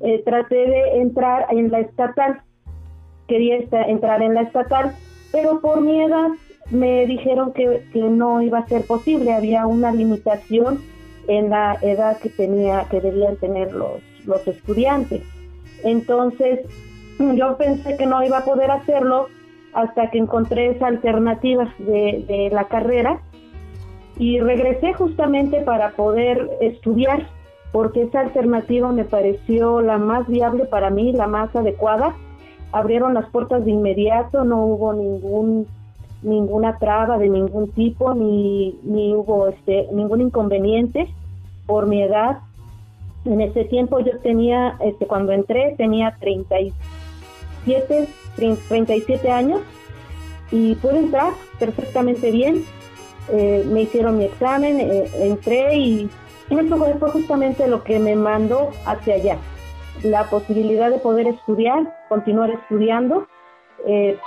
eh, 0.02 0.24
traté 0.24 0.56
de 0.56 1.02
entrar 1.02 1.48
en 1.50 1.72
la 1.72 1.80
estatal, 1.80 2.42
quería 3.28 3.58
entrar 3.88 4.22
en 4.22 4.36
la 4.36 4.42
estatal, 4.42 4.92
pero 5.32 5.60
por 5.62 5.82
mi 5.82 6.00
edad 6.02 6.30
me 6.74 7.06
dijeron 7.06 7.54
que, 7.54 7.86
que 7.94 8.02
no 8.02 8.42
iba 8.42 8.60
a 8.60 8.68
ser 8.68 8.86
posible, 8.86 9.34
había 9.34 9.68
una 9.68 9.92
limitación 9.92 10.82
en 11.28 11.50
la 11.50 11.78
edad 11.82 12.18
que 12.18 12.30
tenía, 12.30 12.86
que 12.90 13.00
debían 13.00 13.38
tener 13.38 13.74
los, 13.74 14.02
los 14.26 14.46
estudiantes. 14.48 15.22
Entonces, 15.84 16.62
yo 17.20 17.58
pensé 17.58 17.96
que 17.98 18.06
no 18.06 18.24
iba 18.24 18.40
a 18.40 18.46
poder 18.46 18.72
hacerlo 18.72 19.28
hasta 19.74 20.10
que 20.12 20.18
encontré 20.18 20.72
esa 20.72 20.88
alternativa 20.88 21.74
de, 21.80 22.26
de 22.28 22.50
la 22.52 22.66
carrera 22.66 23.22
y 24.18 24.40
regresé 24.40 24.94
justamente 24.94 25.62
para 25.62 25.92
poder 25.92 26.50
estudiar, 26.62 27.28
porque 27.72 28.04
esa 28.04 28.20
alternativa 28.20 28.92
me 28.92 29.04
pareció 29.04 29.82
la 29.82 29.98
más 29.98 30.28
viable 30.28 30.66
para 30.66 30.90
mí, 30.90 31.12
la 31.12 31.28
más 31.28 31.56
adecuada. 31.56 32.16
Abrieron 32.72 33.14
las 33.14 33.30
puertas 33.30 33.66
de 33.66 33.72
inmediato, 33.72 34.44
no 34.44 34.66
hubo 34.66 34.94
ningún 34.94 35.68
ninguna 36.24 36.78
traba 36.80 37.18
de 37.18 37.30
ningún 37.30 37.72
tipo 37.72 38.14
ni, 38.14 38.80
ni 38.84 39.14
hubo 39.14 39.48
este 39.48 39.88
ningún 39.92 40.22
inconveniente 40.22 41.08
por 41.66 41.86
mi 41.86 42.02
edad. 42.02 42.40
En 43.26 43.42
ese 43.42 43.66
tiempo 43.66 44.00
yo 44.00 44.18
tenía 44.20 44.78
este 44.82 45.06
cuando 45.06 45.32
entré 45.32 45.76
tenía 45.78 46.18
37 46.20 48.08
37 48.36 49.32
años 49.32 49.62
y 50.52 50.76
pude 50.76 51.00
entrar 51.00 51.34
perfectamente 51.60 52.32
bien. 52.32 52.64
Eh, 53.32 53.66
me 53.72 53.84
hicieron 53.84 54.18
mi 54.18 54.26
examen 54.26 54.82
eh, 54.82 55.10
entré 55.20 55.78
y 55.78 56.10
eso 56.50 56.78
fue 56.78 57.10
justamente 57.10 57.68
lo 57.68 57.84
que 57.84 58.00
me 58.00 58.16
mandó 58.16 58.72
hacia 58.86 59.16
allá. 59.16 59.38
La 60.04 60.30
posibilidad 60.30 60.90
de 60.90 61.00
poder 61.00 61.28
estudiar 61.28 61.96
continuar 62.10 62.50
estudiando 62.50 63.28
eh, 63.86 64.18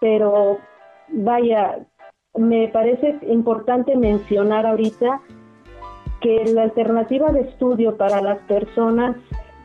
pero 0.00 0.58
vaya, 1.12 1.86
me 2.36 2.68
parece 2.68 3.18
importante 3.28 3.96
mencionar 3.96 4.66
ahorita 4.66 5.20
que 6.20 6.44
la 6.54 6.62
alternativa 6.62 7.30
de 7.32 7.40
estudio 7.40 7.96
para 7.96 8.20
las 8.22 8.38
personas 8.40 9.16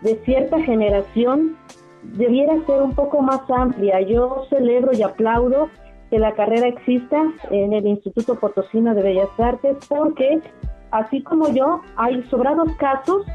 de 0.01 0.15
cierta 0.25 0.59
generación 0.61 1.55
debiera 2.03 2.53
ser 2.65 2.81
un 2.81 2.93
poco 2.93 3.21
más 3.21 3.41
amplia. 3.49 4.01
Yo 4.01 4.45
celebro 4.49 4.91
y 4.93 5.03
aplaudo 5.03 5.69
que 6.09 6.19
la 6.19 6.33
carrera 6.33 6.67
exista 6.67 7.21
en 7.51 7.73
el 7.73 7.85
Instituto 7.85 8.35
Potosino 8.35 8.93
de 8.95 9.03
Bellas 9.03 9.29
Artes 9.37 9.77
porque, 9.87 10.39
así 10.91 11.21
como 11.21 11.49
yo, 11.49 11.81
hay 11.95 12.23
sobrados 12.23 12.71
casos 12.77 13.25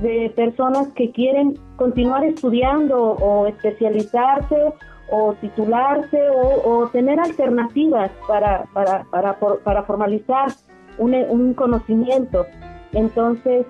de 0.00 0.32
personas 0.34 0.88
que 0.94 1.10
quieren 1.12 1.54
continuar 1.76 2.24
estudiando 2.24 2.98
o 2.98 3.46
especializarse 3.46 4.72
o 5.14 5.34
titularse 5.34 6.18
o, 6.30 6.88
tener 6.88 7.20
alternativas 7.20 8.10
para, 8.26 8.64
para, 8.72 9.04
para, 9.04 9.34
para 9.34 9.82
formalizar 9.82 10.48
un, 10.96 11.14
un, 11.14 11.52
conocimiento. 11.52 12.46
Entonces, 12.92 13.66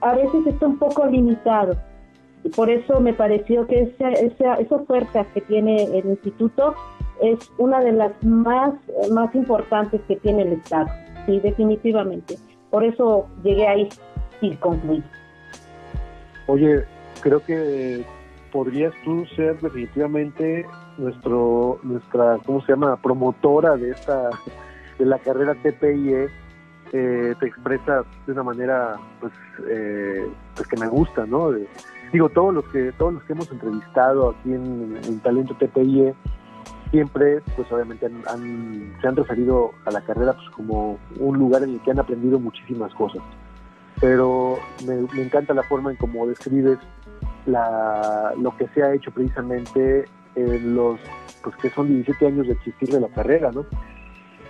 a 0.00 0.14
veces 0.16 0.44
está 0.46 0.66
un 0.66 0.76
poco 0.78 1.06
limitado. 1.06 1.76
Y 2.42 2.48
por 2.48 2.68
eso 2.68 2.98
me 3.00 3.12
pareció 3.12 3.66
que 3.68 3.82
esa, 3.82 4.10
esa, 4.10 4.54
esa 4.54 4.74
oferta 4.74 5.24
que 5.32 5.40
tiene 5.42 5.84
el 5.84 6.04
instituto 6.06 6.74
es 7.22 7.38
una 7.58 7.80
de 7.80 7.92
las 7.92 8.12
más, 8.24 8.74
más 9.12 9.32
importantes 9.36 10.00
que 10.08 10.16
tiene 10.16 10.42
el 10.42 10.52
Estado. 10.54 10.88
Sí, 11.26 11.38
definitivamente. 11.38 12.36
Por 12.70 12.82
eso 12.82 13.28
llegué 13.44 13.68
ahí 13.68 13.88
y 14.40 14.56
concluí. 14.56 15.02
Oye, 16.48 16.84
creo 17.20 17.40
que 17.44 18.04
podrías 18.56 18.94
tú 19.04 19.26
ser 19.36 19.60
definitivamente 19.60 20.64
nuestro 20.96 21.78
nuestra 21.82 22.38
cómo 22.46 22.62
se 22.62 22.72
llama 22.72 22.96
promotora 22.96 23.76
de 23.76 23.90
esta 23.90 24.30
de 24.98 25.04
la 25.04 25.18
carrera 25.18 25.54
TPIE 25.56 26.30
eh, 26.94 27.34
te 27.38 27.46
expresas 27.46 28.06
de 28.26 28.32
una 28.32 28.44
manera 28.44 28.96
pues 29.20 29.34
eh, 29.68 30.26
pues 30.54 30.66
que 30.68 30.78
me 30.78 30.88
gusta 30.88 31.26
no 31.26 31.50
de, 31.50 31.68
digo 32.14 32.30
todos 32.30 32.54
los 32.54 32.64
que 32.68 32.92
todos 32.92 33.12
los 33.12 33.24
que 33.24 33.34
hemos 33.34 33.52
entrevistado 33.52 34.30
aquí 34.30 34.54
en, 34.54 35.00
en 35.04 35.20
talento 35.20 35.54
TPIE 35.56 36.14
siempre 36.90 37.42
pues 37.56 37.70
obviamente 37.70 38.08
se 38.08 39.06
han 39.06 39.16
referido 39.16 39.72
a 39.84 39.90
la 39.90 40.00
carrera 40.00 40.32
pues 40.32 40.48
como 40.48 40.98
un 41.20 41.38
lugar 41.38 41.62
en 41.62 41.74
el 41.74 41.80
que 41.82 41.90
han 41.90 41.98
aprendido 41.98 42.38
muchísimas 42.38 42.94
cosas. 42.94 43.22
Pero 44.00 44.58
me, 44.86 44.94
me 45.14 45.22
encanta 45.24 45.52
la 45.52 45.62
forma 45.62 45.90
en 45.90 45.96
cómo 45.96 46.26
describes 46.26 46.78
la, 47.46 48.32
lo 48.40 48.56
que 48.56 48.68
se 48.68 48.82
ha 48.82 48.92
hecho 48.92 49.10
precisamente 49.10 50.04
en 50.34 50.74
los, 50.74 51.00
pues 51.42 51.56
que 51.56 51.70
son 51.70 51.88
17 51.88 52.26
años 52.26 52.46
de 52.46 52.52
existir 52.54 52.90
de 52.90 53.00
la 53.00 53.08
carrera, 53.08 53.50
¿no? 53.52 53.64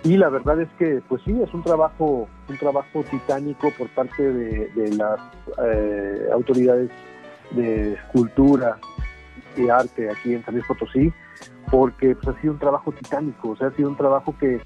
Y 0.03 0.15
la 0.17 0.29
verdad 0.29 0.61
es 0.61 0.69
que, 0.77 1.01
pues 1.07 1.21
sí, 1.25 1.39
es 1.41 1.53
un 1.53 1.63
trabajo, 1.63 2.27
un 2.47 2.57
trabajo 2.57 3.03
titánico 3.03 3.71
por 3.77 3.89
parte 3.89 4.31
de, 4.31 4.67
de 4.69 4.95
las 4.95 5.19
eh, 5.63 6.29
autoridades 6.31 6.89
de 7.51 7.97
cultura 8.11 8.77
y 9.55 9.69
arte 9.69 10.09
aquí 10.09 10.33
en 10.33 10.43
San 10.43 10.53
Luis 10.53 10.65
Potosí, 10.67 11.11
porque 11.71 12.15
pues, 12.15 12.35
ha 12.35 12.41
sido 12.41 12.53
un 12.53 12.59
trabajo 12.59 12.91
titánico, 12.91 13.49
o 13.49 13.55
sea, 13.55 13.67
ha 13.67 13.71
sido 13.71 13.89
un 13.89 13.97
trabajo 13.97 14.35
que, 14.39 14.61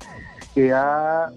que 0.54 0.74
ha 0.74 1.28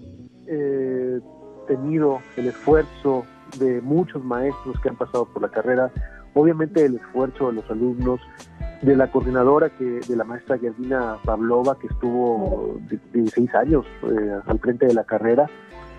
eh, 0.47 1.19
tenido 1.67 2.19
el 2.37 2.47
esfuerzo 2.47 3.25
de 3.57 3.81
muchos 3.81 4.23
maestros 4.23 4.79
que 4.81 4.89
han 4.89 4.95
pasado 4.95 5.25
por 5.25 5.41
la 5.41 5.49
carrera, 5.49 5.91
obviamente 6.35 6.85
el 6.85 6.95
esfuerzo 6.95 7.47
de 7.47 7.53
los 7.53 7.71
alumnos, 7.71 8.21
de 8.81 8.95
la 8.95 9.11
coordinadora 9.11 9.69
que 9.69 10.01
de 10.07 10.15
la 10.15 10.23
maestra 10.23 10.59
Gerdina 10.59 11.17
Pavlova 11.25 11.77
que 11.79 11.87
estuvo 11.87 12.77
16 13.13 13.55
años 13.55 13.85
eh, 14.03 14.39
al 14.45 14.59
frente 14.59 14.85
de 14.85 14.93
la 14.93 15.03
carrera 15.03 15.49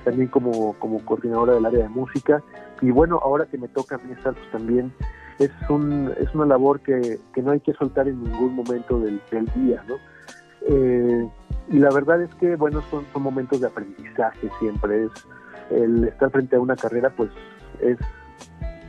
también 0.05 0.29
como, 0.29 0.75
como 0.75 1.05
coordinadora 1.05 1.55
del 1.55 1.67
área 1.67 1.83
de 1.83 1.89
música. 1.89 2.43
Y 2.81 2.91
bueno 2.91 3.19
ahora 3.21 3.47
que 3.47 3.59
me 3.59 3.67
toca 3.67 3.97
a 3.97 3.99
mí 3.99 4.13
estar 4.13 4.35
pues 4.35 4.51
también 4.53 4.93
es 5.41 5.51
un 5.69 6.13
es 6.19 6.33
una 6.35 6.47
labor 6.47 6.81
que, 6.81 7.19
que 7.35 7.43
no 7.43 7.51
hay 7.51 7.61
que 7.61 7.73
soltar 7.73 8.07
en 8.07 8.23
ningún 8.23 8.55
momento 8.55 9.01
del, 9.01 9.21
del 9.31 9.47
día 9.47 9.85
no 9.87 9.97
eh, 10.69 11.29
y 11.69 11.79
la 11.79 11.91
verdad 11.91 12.23
es 12.23 12.35
que 12.37 12.57
bueno 12.57 12.83
son, 12.91 13.05
son 13.13 13.23
momentos 13.23 13.61
de 13.61 13.67
aprendizaje 13.67 14.49
siempre. 14.61 15.05
Es 15.05 15.11
el 15.71 16.05
estar 16.05 16.31
frente 16.31 16.57
a 16.57 16.61
una 16.61 16.77
carrera 16.77 17.11
pues 17.11 17.31
es 17.81 17.99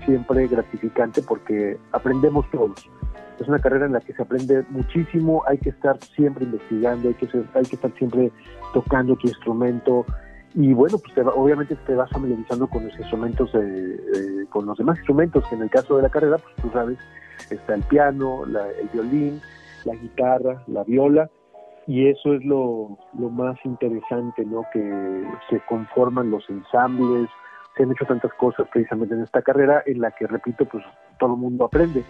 siempre 0.08 0.48
gratificante 0.48 1.22
porque 1.22 1.78
aprendemos 1.92 2.50
todos. 2.50 2.90
Es 3.40 3.48
una 3.48 3.60
carrera 3.60 3.86
en 3.86 3.94
la 3.94 4.00
que 4.00 4.14
se 4.14 4.24
aprende 4.24 4.66
muchísimo, 4.70 5.44
hay 5.46 5.60
que 5.60 5.70
estar 5.70 6.00
siempre 6.16 6.46
investigando, 6.46 7.10
hay 7.10 7.14
que, 7.14 7.28
hay 7.54 7.66
que 7.66 7.76
estar 7.76 7.92
siempre 8.00 8.32
tocando 8.74 9.16
tu 9.16 9.28
instrumento 9.28 10.06
y 10.56 10.74
bueno, 10.74 10.98
pues 10.98 11.28
obviamente 11.36 11.76
te 11.86 11.94
vas 11.94 12.10
familiarizando 12.10 12.66
con 12.66 12.84
los 12.84 12.98
instrumentos, 12.98 13.52
con 14.50 14.66
los 14.66 14.78
demás 14.78 14.98
instrumentos, 14.98 15.48
que 15.48 15.56
en 15.56 15.62
el 15.62 15.70
caso 15.70 15.98
de 15.98 16.04
la 16.04 16.10
carrera, 16.10 16.38
pues 16.40 16.56
tú 16.56 16.72
sabes, 16.72 16.98
está 17.52 17.76
el 17.76 17.84
piano, 17.84 18.44
el 18.46 18.90
violín, 18.92 19.40
la 19.86 19.94
guitarra, 19.94 20.64
la 20.66 20.84
viola, 20.84 21.30
y 21.86 22.08
eso 22.08 22.34
es 22.34 22.44
lo, 22.44 22.98
lo 23.20 23.30
más 23.30 23.58
interesante, 23.66 24.46
¿no? 24.46 24.64
Que 24.74 25.24
se 25.50 25.60
conforman 25.68 26.32
los 26.32 26.50
ensambles, 26.50 27.30
se 27.77 27.84
han 27.84 27.91
hecho 27.91 28.05
tantas 28.05 28.34
cosas 28.34 28.67
precisamente 28.74 29.13
en 29.13 29.22
esta 29.22 29.41
carrera 29.41 29.84
en 29.86 30.01
la 30.01 30.12
que, 30.12 30.27
repito, 30.27 30.65
pues 30.65 30.84
todo 31.19 31.36
el 31.36 31.39
mundo 31.39 31.65
aprende. 31.65 32.03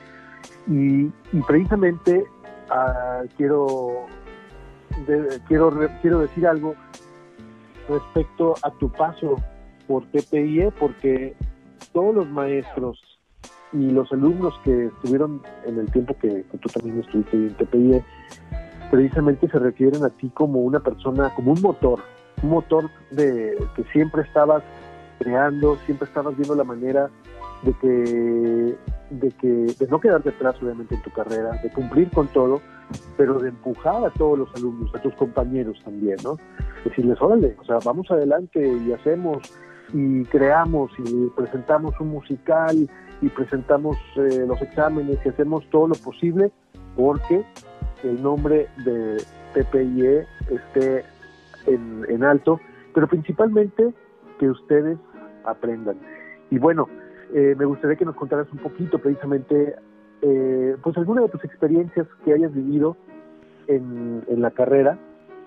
Y, 0.67 1.07
precisamente 1.45 2.25
ah, 2.69 3.23
quiero, 3.35 4.05
quiero, 5.47 5.89
quiero 6.01 6.19
decir 6.19 6.47
algo 6.47 6.75
respecto 7.89 8.55
a 8.63 8.71
tu 8.71 8.89
paso 8.91 9.35
por 9.87 10.05
TPIE, 10.07 10.71
porque 10.79 11.35
todos 11.93 12.15
los 12.15 12.29
maestros 12.29 13.01
y 13.73 13.89
los 13.91 14.11
alumnos 14.11 14.53
que 14.63 14.87
estuvieron 14.87 15.41
en 15.65 15.79
el 15.79 15.91
tiempo 15.91 16.15
que, 16.19 16.45
tú 16.61 16.69
también 16.69 16.99
estuviste 16.99 17.35
en 17.35 17.53
TPIE, 17.55 18.03
precisamente 18.91 19.47
se 19.49 19.59
refieren 19.59 20.03
a 20.03 20.09
ti 20.09 20.29
como 20.29 20.59
una 20.61 20.79
persona, 20.79 21.33
como 21.35 21.51
un 21.53 21.61
motor, 21.61 21.99
un 22.43 22.49
motor 22.49 22.89
de 23.11 23.57
que 23.75 23.83
siempre 23.91 24.23
estabas 24.23 24.63
creando, 25.17 25.77
siempre 25.85 26.07
estabas 26.07 26.35
viendo 26.35 26.55
la 26.55 26.63
manera 26.63 27.09
de 27.63 27.73
que, 27.73 28.77
de 29.09 29.31
que, 29.31 29.47
de 29.47 29.87
no 29.89 29.99
quedarte 29.99 30.29
atrás 30.29 30.55
obviamente 30.61 30.95
en 30.95 31.01
tu 31.01 31.11
carrera, 31.11 31.51
de 31.63 31.71
cumplir 31.71 32.09
con 32.11 32.27
todo, 32.27 32.61
pero 33.17 33.39
de 33.39 33.49
empujar 33.49 34.05
a 34.05 34.09
todos 34.11 34.37
los 34.37 34.55
alumnos, 34.55 34.93
a 34.95 35.01
tus 35.01 35.13
compañeros 35.15 35.81
también, 35.83 36.17
¿no? 36.23 36.37
Decirles, 36.83 37.21
órale, 37.21 37.55
o 37.59 37.65
sea, 37.65 37.77
vamos 37.83 38.09
adelante 38.11 38.65
y 38.65 38.91
hacemos 38.93 39.39
y 39.93 40.23
creamos 40.25 40.91
y 40.99 41.27
presentamos 41.35 41.97
un 41.99 42.09
musical 42.09 42.89
y 43.21 43.29
presentamos 43.29 43.97
eh, 44.17 44.45
los 44.45 44.61
exámenes 44.61 45.17
y 45.25 45.29
hacemos 45.29 45.67
todo 45.69 45.87
lo 45.87 45.95
posible 45.95 46.51
porque 46.95 47.43
el 48.03 48.21
nombre 48.21 48.67
de 48.85 49.23
PPIE 49.53 50.25
esté 50.51 51.03
en, 51.65 52.05
en 52.09 52.23
alto, 52.23 52.59
pero 52.93 53.07
principalmente 53.07 53.93
que 54.39 54.49
ustedes 54.49 54.97
aprendan. 55.47 55.97
Y 56.49 56.59
bueno, 56.59 56.87
eh, 57.33 57.55
me 57.57 57.65
gustaría 57.65 57.97
que 57.97 58.05
nos 58.05 58.15
contaras 58.15 58.47
un 58.51 58.59
poquito 58.59 58.99
precisamente, 58.99 59.75
eh, 60.21 60.77
pues 60.81 60.97
alguna 60.97 61.21
de 61.21 61.29
tus 61.29 61.43
experiencias 61.43 62.07
que 62.23 62.33
hayas 62.33 62.53
vivido 62.53 62.95
en, 63.67 64.23
en 64.27 64.41
la 64.41 64.51
carrera 64.51 64.97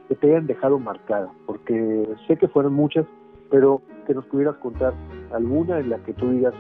que 0.09 0.16
te 0.16 0.26
hayan 0.28 0.47
dejado 0.47 0.78
marcada, 0.78 1.30
porque 1.47 2.09
sé 2.26 2.37
que 2.37 2.49
fueron 2.49 2.75
muchas, 2.75 3.07
pero 3.49 3.80
que 4.07 4.14
nos 4.14 4.25
pudieras 4.26 4.57
contar 4.57 4.92
alguna 5.33 5.78
en 5.78 5.90
la 5.90 5.99
que 5.99 6.12
tú 6.12 6.30
digas, 6.30 6.54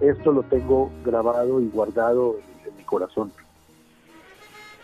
esto 0.00 0.32
lo 0.32 0.42
tengo 0.44 0.90
grabado 1.04 1.60
y 1.60 1.68
guardado 1.68 2.36
en, 2.64 2.76
mi 2.76 2.84
corazón. 2.84 3.32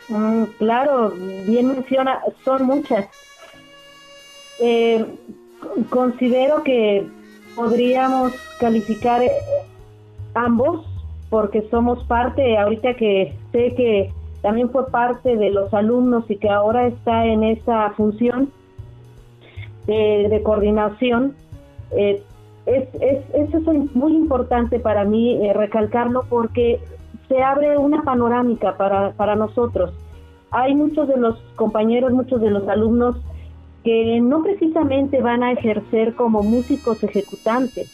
Mm, 0.08 0.44
claro, 0.58 1.12
bien 1.46 1.68
menciona, 1.68 2.20
son 2.44 2.64
muchas. 2.64 3.08
Eh, 4.60 5.04
considero 5.90 6.62
que 6.62 7.08
podríamos 7.58 8.32
calificar 8.60 9.20
eh, 9.20 9.32
ambos 10.34 10.86
porque 11.28 11.66
somos 11.70 12.04
parte, 12.04 12.56
ahorita 12.56 12.94
que 12.94 13.34
sé 13.50 13.74
que 13.74 14.12
también 14.42 14.70
fue 14.70 14.88
parte 14.90 15.36
de 15.36 15.50
los 15.50 15.74
alumnos 15.74 16.24
y 16.30 16.36
que 16.36 16.48
ahora 16.48 16.86
está 16.86 17.26
en 17.26 17.42
esa 17.42 17.90
función 17.90 18.52
de, 19.88 20.40
coordinación, 20.44 21.34
eh, 21.90 22.22
es, 22.66 22.88
es, 23.00 23.24
eso 23.34 23.72
es 23.72 23.96
muy 23.96 24.14
importante 24.14 24.78
para 24.78 25.04
mí 25.04 25.44
eh, 25.44 25.52
recalcarlo 25.52 26.26
porque 26.28 26.78
se 27.26 27.42
abre 27.42 27.76
una 27.76 28.02
panorámica 28.02 28.76
para, 28.76 29.12
para 29.12 29.34
nosotros. 29.34 29.92
Hay 30.52 30.76
muchos 30.76 31.08
de 31.08 31.16
los 31.16 31.36
compañeros, 31.56 32.12
muchos 32.12 32.40
de 32.40 32.50
los 32.50 32.68
alumnos 32.68 33.16
que 33.84 34.20
no 34.20 34.42
precisamente 34.42 35.20
van 35.20 35.42
a 35.42 35.52
ejercer 35.52 36.14
como 36.14 36.42
músicos 36.42 37.02
ejecutantes. 37.02 37.90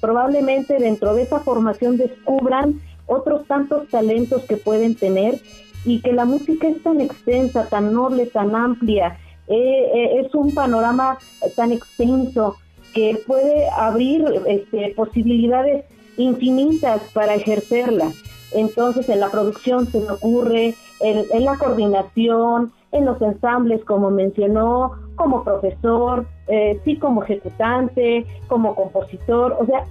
Probablemente 0.00 0.78
dentro 0.78 1.14
de 1.14 1.22
esa 1.22 1.40
formación 1.40 1.96
descubran 1.96 2.80
otros 3.06 3.46
tantos 3.46 3.88
talentos 3.88 4.44
que 4.44 4.56
pueden 4.56 4.94
tener 4.94 5.40
y 5.84 6.00
que 6.00 6.12
la 6.12 6.24
música 6.24 6.68
es 6.68 6.82
tan 6.82 7.00
extensa, 7.00 7.68
tan 7.68 7.92
noble, 7.92 8.26
tan 8.26 8.54
amplia, 8.54 9.18
eh, 9.48 9.90
eh, 9.94 10.20
es 10.20 10.34
un 10.34 10.54
panorama 10.54 11.18
tan 11.56 11.72
extenso 11.72 12.56
que 12.94 13.20
puede 13.26 13.68
abrir 13.70 14.24
este, 14.46 14.92
posibilidades 14.94 15.84
infinitas 16.16 17.00
para 17.12 17.34
ejercerla. 17.34 18.12
Entonces 18.52 19.08
en 19.08 19.20
la 19.20 19.30
producción 19.30 19.86
se 19.86 20.00
me 20.00 20.10
ocurre, 20.10 20.74
en 21.00 21.44
la 21.44 21.56
coordinación, 21.56 22.72
en 22.92 23.06
los 23.06 23.20
ensambles, 23.20 23.84
como 23.84 24.10
mencionó, 24.10 24.92
como 25.16 25.44
profesor, 25.44 26.26
eh, 26.48 26.78
sí 26.84 26.96
como 26.96 27.22
ejecutante, 27.22 28.26
como 28.48 28.74
compositor, 28.74 29.56
o 29.58 29.66
sea, 29.66 29.84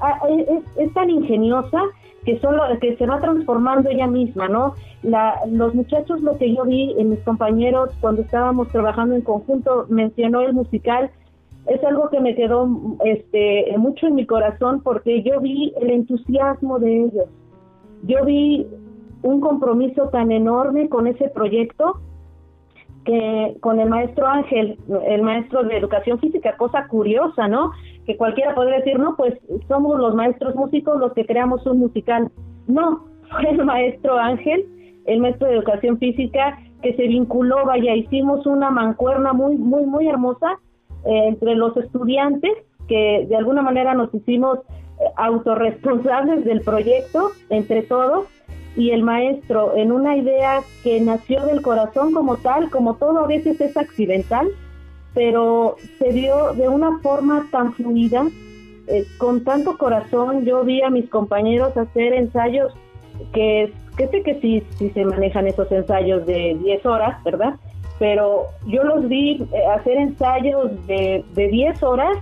es, 0.78 0.94
tan 0.94 1.10
ingeniosa 1.10 1.82
que 2.26 2.40
solo 2.40 2.62
que 2.80 2.96
se 2.98 3.08
va 3.08 3.20
transformando 3.20 3.90
ella 3.90 4.08
misma, 4.08 4.48
¿no? 4.48 4.76
La, 5.02 5.40
los 5.50 5.74
muchachos, 5.74 6.22
lo 6.22 6.38
que 6.38 6.54
yo 6.54 6.64
vi 6.66 6.96
en 7.00 7.10
mis 7.10 7.20
compañeros 7.20 7.90
cuando 8.00 8.22
estábamos 8.22 8.68
trabajando 8.68 9.16
en 9.16 9.22
conjunto, 9.22 9.88
mencionó 9.90 10.42
el 10.42 10.54
musical, 10.54 11.10
es 11.66 11.84
algo 11.84 12.10
que 12.10 12.20
me 12.20 12.36
quedó 12.36 12.68
este 13.06 13.74
mucho 13.78 14.08
en 14.08 14.16
mi 14.16 14.26
corazón 14.26 14.82
porque 14.82 15.24
yo 15.24 15.40
vi 15.40 15.74
el 15.82 15.92
entusiasmo 15.92 16.80
de 16.80 17.06
ellos. 17.06 17.26
Yo 18.04 18.26
vi 18.26 18.68
un 19.24 19.42
compromiso 19.42 20.10
tan 20.10 20.32
enorme 20.32 20.90
con 20.90 21.08
ese 21.08 21.30
proyecto 21.30 22.00
que 23.06 23.58
con 23.62 23.80
el 23.80 23.90
maestro 23.90 24.28
Ángel, 24.28 24.78
el 25.08 25.22
maestro 25.24 25.64
de 25.64 25.78
educación 25.78 26.20
física, 26.20 26.56
cosa 26.58 26.88
curiosa, 26.88 27.48
¿no? 27.48 27.72
Que 28.06 28.18
cualquiera 28.18 28.54
podría 28.54 28.78
decir, 28.78 29.00
no, 29.00 29.16
pues 29.16 29.36
somos 29.68 30.00
los 30.00 30.14
maestros 30.16 30.56
músicos 30.56 31.00
los 31.00 31.14
que 31.14 31.26
creamos 31.26 31.66
un 31.66 31.80
musical. 31.80 32.32
No, 32.68 33.06
fue 33.32 33.50
el 33.50 33.66
maestro 33.66 34.18
Ángel, 34.18 34.66
el 35.06 35.20
maestro 35.20 35.48
de 35.48 35.56
educación 35.56 35.98
física, 35.98 36.60
que 36.82 36.96
se 36.96 37.08
vinculó, 37.08 37.66
vaya, 37.66 37.96
hicimos 37.96 38.46
una 38.46 38.70
mancuerna 38.70 39.34
muy, 39.34 39.56
muy, 39.58 39.86
muy 39.86 40.08
hermosa 40.08 40.60
eh, 41.06 41.28
entre 41.28 41.56
los 41.56 41.76
estudiantes, 41.78 42.52
que 42.88 43.26
de 43.30 43.36
alguna 43.36 43.62
manera 43.62 43.94
nos 43.94 44.14
hicimos 44.14 44.60
eh, 44.60 45.04
autorresponsables 45.16 46.44
del 46.46 46.62
proyecto, 46.62 47.30
entre 47.50 47.84
todos, 47.84 48.26
y 48.76 48.92
el 48.92 49.04
maestro 49.04 49.76
en 49.76 49.92
una 49.92 50.16
idea 50.16 50.62
que 50.84 51.02
nació 51.02 51.46
del 51.46 51.62
corazón 51.62 52.14
como 52.14 52.38
tal, 52.38 52.70
como 52.70 52.96
todo 52.96 53.20
a 53.20 53.28
veces 53.28 53.60
es 53.60 53.76
accidental, 53.76 54.48
pero 55.14 55.76
se 56.00 56.14
dio 56.14 56.54
de 56.54 56.70
una 56.70 57.00
forma 57.00 57.48
tan 57.52 57.74
fluida, 57.74 58.26
eh, 58.88 59.06
con 59.18 59.44
tanto 59.44 59.78
corazón. 59.78 60.46
Yo 60.46 60.64
vi 60.64 60.82
a 60.82 60.90
mis 60.90 61.10
compañeros 61.10 61.76
hacer 61.76 62.14
ensayos 62.14 62.74
que, 63.34 63.74
que 63.98 64.08
sé 64.08 64.24
que 64.24 64.40
sí, 64.40 64.64
sí 64.78 64.90
se 64.92 65.06
manejan 65.06 65.48
esos 65.48 65.70
ensayos 65.72 66.26
de 66.26 66.58
10 66.64 66.86
horas, 66.86 67.22
¿verdad? 67.24 67.56
Pero 68.00 68.46
yo 68.68 68.84
los 68.84 69.08
vi 69.10 69.44
eh, 69.54 69.66
hacer 69.78 69.98
ensayos 69.98 70.88
de, 70.88 71.26
de 71.34 71.48
10 71.50 71.84
horas 71.84 72.18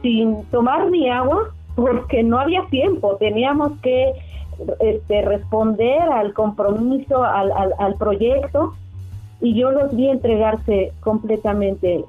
sin 0.00 0.42
tomar 0.46 0.90
ni 0.90 1.08
agua 1.10 1.54
porque 1.76 2.22
no 2.22 2.40
había 2.40 2.64
tiempo, 2.70 3.16
teníamos 3.16 3.72
que 3.82 4.12
este, 4.80 5.22
responder 5.22 6.02
al 6.02 6.32
compromiso, 6.34 7.22
al, 7.22 7.52
al, 7.78 7.94
proyecto, 7.94 8.74
y 9.40 9.54
yo 9.54 9.70
los 9.70 9.94
vi 9.94 10.08
entregarse 10.08 10.92
completamente. 11.00 12.04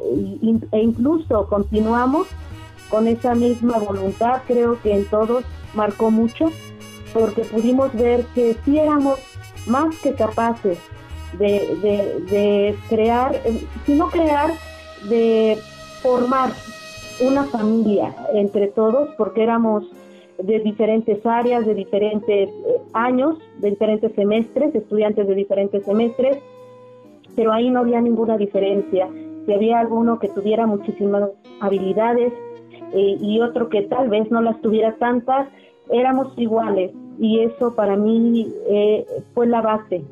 E 0.71 0.79
incluso 0.79 1.47
continuamos 1.47 2.27
con 2.89 3.07
esa 3.07 3.33
misma 3.33 3.77
voluntad, 3.79 4.41
creo 4.47 4.79
que 4.81 4.93
en 4.93 5.05
todos 5.05 5.43
marcó 5.73 6.11
mucho, 6.11 6.51
porque 7.13 7.43
pudimos 7.43 7.93
ver 7.93 8.25
que 8.35 8.55
sí 8.65 8.77
éramos 8.77 9.19
más 9.65 9.95
que 9.99 10.13
capaces 10.13 10.77
de, 11.37 11.75
de, 11.81 12.19
de 12.29 12.77
crear, 12.89 13.35
si 13.85 13.95
no 13.95 14.09
crear, 14.09 14.51
de 15.09 15.57
formar 16.01 16.51
una 17.19 17.45
familia 17.45 18.13
entre 18.33 18.67
todos, 18.67 19.09
porque 19.17 19.43
éramos 19.43 19.85
de 20.43 20.59
diferentes 20.59 21.25
áreas, 21.25 21.65
de 21.65 21.73
diferentes 21.73 22.49
eh, 22.49 22.81
años, 22.93 23.37
de 23.59 23.71
diferentes 23.71 24.11
semestres, 24.13 24.75
estudiantes 24.75 25.27
de 25.27 25.35
diferentes 25.35 25.83
semestres, 25.83 26.37
pero 27.35 27.51
ahí 27.51 27.69
no 27.69 27.79
había 27.79 28.01
ninguna 28.01 28.37
diferencia. 28.37 29.07
Si 29.45 29.53
había 29.53 29.79
alguno 29.79 30.19
que 30.19 30.29
tuviera 30.29 30.67
muchísimas 30.67 31.29
habilidades 31.59 32.33
eh, 32.93 33.17
y 33.19 33.41
otro 33.41 33.69
que 33.69 33.83
tal 33.83 34.09
vez 34.09 34.29
no 34.31 34.41
las 34.41 34.61
tuviera 34.61 34.95
tantas, 34.95 35.47
éramos 35.89 36.37
iguales, 36.37 36.91
y 37.19 37.39
eso 37.39 37.73
para 37.75 37.95
mí 37.95 38.51
eh, 38.69 39.05
fue 39.33 39.47
la 39.47 39.61
base 39.61 40.03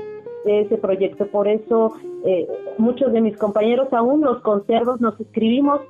de 0.46 0.62
ese 0.62 0.78
proyecto. 0.78 1.28
Por 1.28 1.48
eso 1.48 1.94
eh, 2.26 2.48
muchos 2.78 3.12
de 3.12 3.22
mis 3.22 3.38
compañeros 3.38 3.92
aún 3.92 4.22
los 4.22 4.42
conservos 4.42 5.02
nos 5.02 5.20
escribimos 5.20 5.82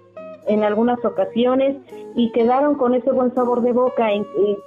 en 0.48 0.64
algunas 0.64 1.04
ocasiones 1.06 1.78
y 2.16 2.32
quedaron 2.32 2.76
con 2.76 2.94
ese 2.94 3.12
buen 3.12 3.34
sabor 3.34 3.62
de 3.62 3.72
boca 3.74 4.10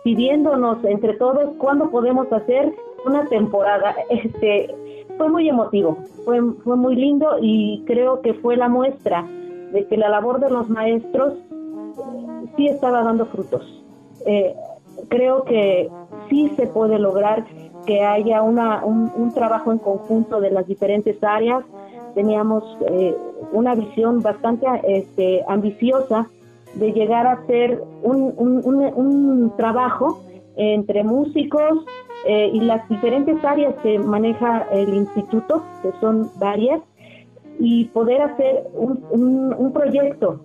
pidiéndonos 0.03 0.85
entre 0.85 1.15
todos 1.15 1.55
cuándo 1.59 1.91
podemos 1.91 2.33
hacer 2.33 2.75
una 3.05 3.27
temporada. 3.29 3.95
Este 4.11 4.75
fue 5.17 5.29
muy 5.29 5.49
emotivo, 5.49 5.99
fue, 6.25 6.41
fue 6.65 6.77
muy 6.77 6.97
lindo 6.97 7.37
y 7.41 7.85
creo 7.87 8.21
que 8.21 8.35
fue 8.35 8.57
la 8.57 8.69
muestra 8.69 9.27
de 9.73 9.87
que 9.87 9.97
la 9.97 10.09
labor 10.09 10.41
de 10.41 10.51
los 10.51 10.69
maestros 10.69 11.35
sí 12.57 12.69
estaba 12.69 13.03
dando 13.03 13.27
frutos. 13.27 13.83
Eh, 14.27 14.55
creo 15.09 15.45
que 15.45 15.91
sí 16.29 16.51
se 16.57 16.67
puede 16.67 16.99
lograr 16.99 17.45
que 17.87 18.03
haya 18.03 18.43
una, 18.43 18.85
un, 18.85 19.33
trabajo 19.35 19.73
en 19.73 19.79
conjunto 19.79 20.41
de 20.41 20.51
las 20.51 20.67
diferentes 20.67 21.23
áreas. 21.23 21.65
Teníamos 22.15 22.65
eh, 22.89 23.15
una 23.53 23.75
visión 23.75 24.23
bastante 24.23 24.67
este, 24.87 25.45
ambiciosa 25.49 26.29
de 26.75 26.93
llegar 26.93 27.27
a 27.27 27.33
hacer 27.33 27.83
un, 28.03 28.35
un, 28.37 29.53
trabajo 29.57 30.21
entre 30.57 31.05
músicos 31.05 31.85
eh, 32.27 32.51
y 32.53 32.61
las 32.61 32.89
diferentes 32.89 33.43
áreas 33.45 33.75
que 33.83 33.99
maneja 33.99 34.67
el 34.73 34.95
instituto, 34.95 35.63
que 35.83 35.93
son 36.01 36.31
varias, 36.39 36.81
y 37.59 37.87
poder 37.87 38.23
hacer 38.23 38.67
un, 38.75 39.73
proyecto 39.73 40.41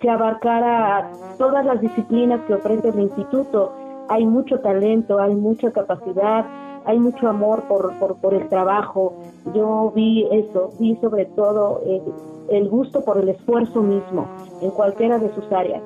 que 0.00 0.10
abarcara 0.10 1.10
todas 1.38 1.64
las 1.64 1.80
disciplinas 1.80 2.40
que 2.46 2.54
ofrece 2.54 2.88
el 2.88 3.00
instituto. 3.00 3.72
Hay 4.08 4.26
mucho 4.26 4.60
talento, 4.60 5.18
hay 5.18 5.34
mucha 5.34 5.72
capacidad, 5.72 6.44
hay 6.86 6.98
mucho 6.98 7.28
amor 7.28 7.64
por, 7.68 7.92
por, 7.98 8.34
el 8.34 8.48
trabajo. 8.48 9.14
Yo 9.54 9.92
vi 9.94 10.26
eso, 10.30 10.70
vi 10.78 10.96
sobre 10.96 11.26
todo 11.26 11.80
el, 11.84 12.02
el 12.48 12.68
gusto 12.68 13.04
por 13.04 13.18
el 13.18 13.28
esfuerzo 13.28 13.82
mismo 13.82 14.26
en 14.62 14.70
cualquiera 14.70 15.18
de 15.18 15.34
sus 15.34 15.50
áreas. 15.52 15.82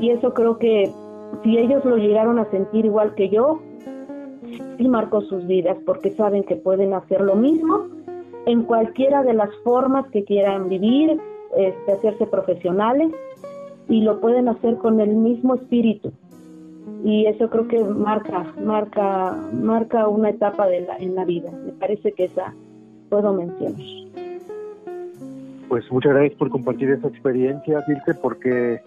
Y 0.00 0.10
eso 0.10 0.32
creo 0.34 0.58
que 0.58 0.92
si 1.42 1.58
ellos 1.58 1.84
lo 1.84 1.96
llegaron 1.96 2.38
a 2.38 2.50
sentir 2.50 2.84
igual 2.84 3.14
que 3.14 3.28
yo, 3.28 3.60
sí 4.76 4.88
marcó 4.88 5.20
sus 5.22 5.46
vidas 5.46 5.76
porque 5.84 6.12
saben 6.12 6.44
que 6.44 6.56
pueden 6.56 6.94
hacer 6.94 7.20
lo 7.20 7.34
mismo 7.34 7.86
en 8.46 8.62
cualquiera 8.62 9.22
de 9.22 9.34
las 9.34 9.50
formas 9.62 10.08
que 10.10 10.24
quieran 10.24 10.68
vivir, 10.68 11.20
este, 11.56 11.92
hacerse 11.92 12.26
profesionales 12.26 13.12
y 13.88 14.02
lo 14.02 14.20
pueden 14.20 14.48
hacer 14.48 14.76
con 14.76 15.00
el 15.00 15.10
mismo 15.10 15.54
espíritu. 15.54 16.12
Y 17.04 17.26
eso 17.26 17.48
creo 17.48 17.68
que 17.68 17.82
marca, 17.82 18.52
marca, 18.62 19.36
marca 19.52 20.08
una 20.08 20.30
etapa 20.30 20.66
de 20.66 20.80
la, 20.80 20.96
en 20.96 21.14
la 21.14 21.24
vida. 21.24 21.50
Me 21.50 21.72
parece 21.72 22.12
que 22.12 22.24
esa 22.24 22.54
puedo 23.08 23.32
mencionar. 23.32 23.80
Pues 25.68 25.90
muchas 25.92 26.12
gracias 26.12 26.38
por 26.38 26.50
compartir 26.50 26.90
esa 26.90 27.08
experiencia, 27.08 27.84
Dilce, 27.86 28.14
porque 28.14 28.80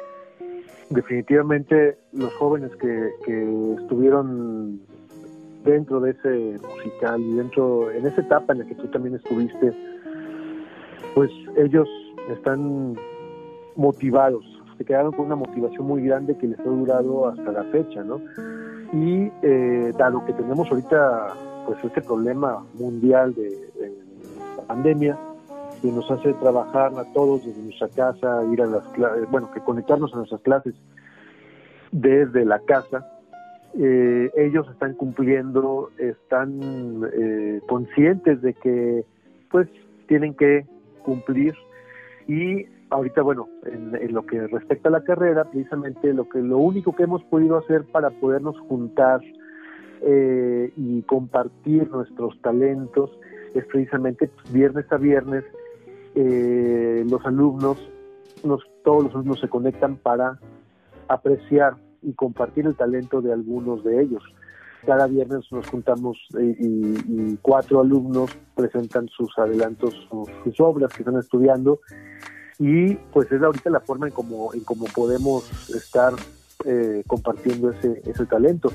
definitivamente 0.90 1.98
los 2.12 2.34
jóvenes 2.34 2.72
que, 2.78 3.10
que 3.26 3.76
estuvieron 3.82 4.82
dentro 5.64 6.00
de 6.00 6.12
ese 6.12 6.60
musical 6.68 7.22
y 7.22 7.34
dentro, 7.36 7.92
en 7.92 8.06
esa 8.06 8.22
etapa 8.22 8.54
en 8.54 8.60
la 8.60 8.66
que 8.66 8.76
tú 8.76 8.88
también 8.88 9.16
estuviste, 9.16 9.74
pues 11.14 11.32
ellos 11.58 11.88
están 12.30 12.96
motivados, 13.76 14.46
se 14.82 14.86
quedaron 14.86 15.12
con 15.12 15.28
una 15.28 15.36
motivación 15.36 15.86
muy 15.86 16.02
grande 16.02 16.36
que 16.36 16.48
les 16.48 16.60
ha 16.60 16.63
durado 16.63 17.28
hasta 17.28 17.52
la 17.52 17.63
fecha, 17.65 18.04
¿no? 18.04 18.20
Y 18.91 19.32
eh, 19.44 19.94
dado 19.96 20.26
que 20.26 20.34
tenemos 20.34 20.67
ahorita 20.72 21.36
pues 21.67 21.78
este 21.84 22.02
problema 22.02 22.65
mundial 22.74 23.36
de, 23.36 23.70
pandemia, 24.65 25.15
que 25.84 25.91
nos 25.91 26.10
hace 26.10 26.34
trabajar 26.34 26.94
a 26.98 27.04
todos 27.13 27.46
desde 27.46 27.62
nuestra 27.62 27.89
casa, 27.89 28.44
ir 28.52 28.60
a 28.63 28.65
las 28.65 28.84
clases, 28.88 29.30
bueno, 29.30 29.52
que 29.52 29.60
conectarnos 29.60 30.13
a 30.13 30.17
nuestras 30.17 30.41
clases 30.41 30.74
desde 31.91 32.44
la 32.44 32.58
casa, 32.60 33.08
eh, 33.78 34.32
ellos 34.36 34.67
están 34.72 34.96
cumpliendo, 34.96 35.91
están 36.00 37.04
eh, 37.13 37.62
conscientes 37.67 38.41
de 38.41 38.56
que 38.56 39.06
pues 39.52 39.67
tienen 40.08 40.34
que 40.34 40.65
cumplir 41.04 41.54
y 42.28 42.65
ahorita 42.91 43.21
bueno 43.21 43.49
en, 43.65 44.13
lo 44.13 44.25
que 44.25 44.47
respecta 44.47 44.89
a 44.89 44.91
la 44.91 45.04
carrera 45.04 45.45
precisamente 45.45 46.13
lo 46.13 46.30
que 46.30 46.39
lo 46.39 46.58
único 46.60 46.95
que 46.95 47.04
hemos 47.04 47.23
podido 47.23 47.58
hacer 47.58 47.84
para 47.86 48.12
podernos 48.12 48.60
juntar 48.60 49.21
eh, 50.04 50.71
y 50.77 51.01
compartir 51.04 51.89
nuestros 51.89 52.39
talentos 52.41 53.10
es 53.56 53.65
precisamente 53.65 54.27
pues, 54.27 54.54
viernes 54.54 54.86
a 54.91 54.97
viernes 54.97 55.43
los 56.13 57.25
alumnos 57.25 57.77
nos, 58.43 58.62
todos 58.84 59.06
los 59.06 59.13
alumnos 59.13 59.39
se 59.39 59.47
conectan 59.47 59.97
para 59.97 60.39
apreciar 61.08 61.75
y 62.01 62.13
compartir 62.13 62.65
el 62.65 62.75
talento 62.75 63.21
de 63.21 63.34
algunos 63.34 63.84
de 63.84 64.01
ellos. 64.01 64.23
Cada 64.86 65.06
viernes 65.08 65.45
nos 65.51 65.67
juntamos 65.67 66.17
eh, 66.39 66.56
y, 66.58 67.38
cuatro 67.41 67.82
alumnos 67.82 68.36
presentan 68.56 69.08
sus 69.10 69.38
adelantos, 69.38 69.93
sus, 70.10 70.60
obras 70.60 70.91
que 70.91 71.04
están 71.04 71.17
estudiando 71.17 71.80
y 72.62 72.93
pues 73.12 73.32
es 73.32 73.41
ahorita 73.41 73.71
la 73.71 73.80
forma 73.80 74.08
en 74.08 74.13
cómo 74.13 74.54
en 74.54 74.60
cómo 74.60 74.86
podemos 74.86 75.50
estar 75.76 76.13
eh, 76.63 77.04
compartiendo 77.08 77.71
ese, 77.71 78.04
ese 78.06 78.26
talento. 78.28 78.71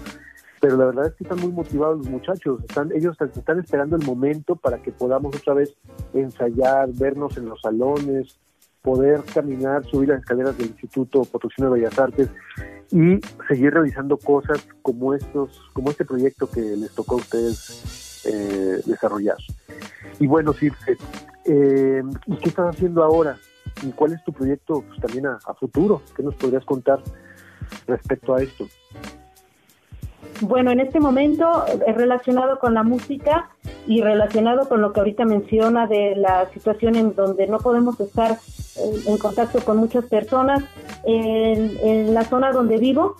Pero 0.60 0.76
la 0.76 0.86
verdad 0.86 1.06
es 1.06 1.14
que 1.14 1.22
están 1.22 1.38
muy 1.38 1.52
motivados 1.52 1.98
los 1.98 2.08
muchachos, 2.08 2.60
están, 2.68 2.90
ellos 2.92 3.16
están 3.20 3.60
esperando 3.60 3.94
el 3.94 4.04
momento 4.04 4.56
para 4.56 4.82
que 4.82 4.90
podamos 4.90 5.36
otra 5.36 5.54
vez 5.54 5.72
ensayar, 6.14 6.88
vernos 6.94 7.36
en 7.36 7.48
los 7.48 7.60
salones, 7.60 8.40
poder 8.82 9.22
caminar, 9.32 9.84
subir 9.84 10.08
las 10.08 10.20
escaleras 10.20 10.58
del 10.58 10.68
Instituto 10.68 11.22
Potosino 11.22 11.70
de 11.70 11.80
Bellas 11.80 11.98
Artes 11.98 12.28
y 12.90 13.20
seguir 13.46 13.72
realizando 13.72 14.16
cosas 14.16 14.66
como 14.82 15.14
estos, 15.14 15.60
como 15.72 15.90
este 15.90 16.04
proyecto 16.04 16.50
que 16.50 16.60
les 16.60 16.92
tocó 16.92 17.16
a 17.16 17.18
ustedes 17.18 18.24
eh, 18.24 18.80
desarrollar. 18.84 19.36
Y 20.18 20.26
bueno, 20.26 20.52
Circe, 20.52 20.96
eh, 21.44 22.02
¿qué 22.42 22.48
estás 22.48 22.74
haciendo 22.74 23.04
ahora? 23.04 23.36
¿Y 23.82 23.90
cuál 23.92 24.12
es 24.12 24.24
tu 24.24 24.32
proyecto 24.32 24.82
pues, 24.86 25.00
también 25.00 25.26
a, 25.26 25.54
futuro? 25.54 26.02
¿Qué 26.16 26.22
nos 26.22 26.34
podrías 26.34 26.64
contar 26.64 27.00
respecto 27.86 28.34
a 28.34 28.42
esto? 28.42 28.66
Bueno, 30.40 30.70
en 30.70 30.80
este 30.80 31.00
momento 31.00 31.64
es 31.86 31.94
relacionado 31.94 32.58
con 32.58 32.74
la 32.74 32.82
música 32.82 33.48
y 33.86 34.02
relacionado 34.02 34.68
con 34.68 34.82
lo 34.82 34.92
que 34.92 35.00
ahorita 35.00 35.24
menciona 35.24 35.86
de 35.86 36.14
la 36.16 36.50
situación 36.52 36.96
en 36.96 37.14
donde 37.14 37.46
no 37.46 37.58
podemos 37.58 37.98
estar 38.00 38.32
eh, 38.32 39.02
en, 39.06 39.18
contacto 39.18 39.60
con 39.60 39.78
muchas 39.78 40.04
personas. 40.06 40.62
En, 41.04 42.12
la 42.12 42.24
zona 42.24 42.52
donde 42.52 42.78
vivo, 42.78 43.14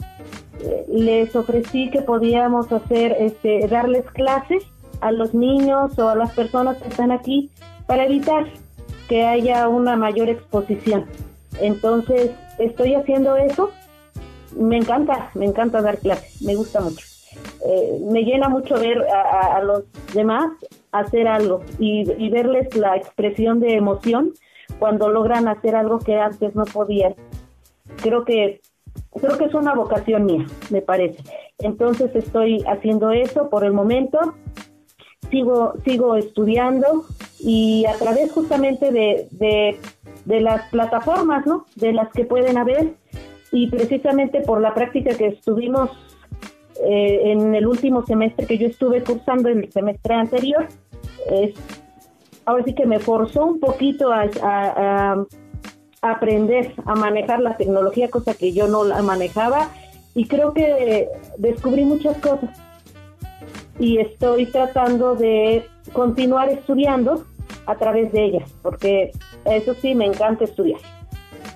eh, 0.61 0.85
les 0.89 1.35
ofrecí 1.37 1.91
que 1.91 2.03
podíamos 2.03 2.73
hacer, 2.73 3.17
este, 3.19 3.67
darles 3.69 4.05
clases 4.11 4.65
a 5.01 5.13
los 5.13 5.35
niños 5.35 5.99
o 5.99 6.09
a 6.09 6.17
las 6.17 6.33
personas 6.33 6.77
que 6.79 6.89
están 6.89 7.13
aquí 7.13 7.51
para 7.87 8.05
evitar 8.05 8.47
que 9.09 9.25
haya 9.25 9.69
una 9.69 9.97
mayor 9.97 10.29
exposición. 10.29 11.07
Entonces, 11.61 12.31
estoy 12.59 12.95
haciendo 12.95 13.37
eso 13.37 13.71
me 14.57 14.77
encanta, 14.77 15.31
me 15.35 15.45
encanta 15.47 15.83
dar 15.83 15.99
clases, 15.99 16.43
me 16.43 16.55
gusta 16.55 16.81
mucho. 16.81 17.07
Eh, 17.65 18.01
me 18.11 18.23
llena 18.23 18.49
mucho 18.49 18.75
ver 18.79 19.03
a, 19.03 19.61
los 19.63 19.85
demás 20.15 20.53
hacer 20.93 21.29
algo 21.29 21.63
y, 21.79 22.11
y, 22.13 22.31
verles 22.31 22.75
la 22.77 22.97
expresión 22.97 23.61
de 23.61 23.75
emoción 23.75 24.33
cuando 24.79 25.11
logran 25.11 25.49
hacer 25.49 25.75
algo 25.75 25.99
que 25.99 26.17
antes 26.17 26.55
no 26.55 26.65
podían. 26.65 27.15
Creo 28.03 28.25
que 28.25 28.61
creo 29.21 29.37
que 29.37 29.45
es 29.45 29.55
una 29.55 29.75
vocación 29.75 30.25
mía, 30.25 30.47
me 30.71 30.81
parece. 30.81 31.23
Entonces 31.59 32.15
estoy 32.15 32.65
haciendo 32.67 33.11
eso 33.11 33.51
por 33.51 33.65
el 33.65 33.73
momento. 33.73 34.19
Sigo 35.31 35.75
sigo 35.85 36.17
estudiando 36.17 37.05
y 37.47 37.87
a 37.87 37.93
través 37.93 38.33
justamente 38.33 38.91
de, 38.91 39.29
de, 39.31 40.41
las 40.41 40.69
plataformas, 40.71 41.47
¿no? 41.47 41.65
De 41.77 41.93
las 41.93 42.11
que 42.11 42.25
pueden 42.25 42.59
haber 42.59 42.95
y 43.53 43.69
precisamente 43.69 44.41
por 44.41 44.61
la 44.61 44.75
práctica 44.75 45.17
que 45.17 45.29
estuvimos 45.29 45.91
eh, 46.85 47.31
en 47.31 47.55
el 47.55 47.69
último 47.69 48.05
semestre 48.05 48.47
que 48.47 48.59
yo 48.59 48.67
estuve 48.67 49.05
cursando 49.05 49.49
en 49.49 49.59
el 49.61 49.73
semestre 49.73 50.15
anterior, 50.15 50.67
es, 51.31 51.55
ahora 52.47 52.65
sí 52.65 52.75
que 52.75 52.85
me 52.85 52.99
forzó 52.99 53.47
un 53.47 53.61
poquito 53.61 54.11
a, 54.13 55.25
aprender 56.03 56.75
a 56.85 56.97
manejar 56.97 57.41
la 57.41 57.57
tecnología, 57.57 58.11
cosa 58.11 58.35
que 58.35 58.53
yo 58.53 58.67
no 58.67 58.83
la 58.83 59.03
manejaba, 59.03 59.71
y 60.17 60.27
creo 60.27 60.53
que 60.53 61.09
descubrí 61.39 61.85
muchas 61.85 62.19
cosas. 62.19 62.51
Y 63.79 63.99
estoy 63.99 64.47
tratando 64.47 65.15
de 65.15 65.65
continuar 65.93 66.49
estudiando 66.49 67.25
a 67.67 67.77
través 67.77 68.13
de 68.13 68.25
ellas, 68.25 68.55
porque 68.63 69.13
eso 69.45 69.75
sí, 69.75 69.95
me 69.95 70.07
encanta 70.07 70.45
estudiar 70.45 70.81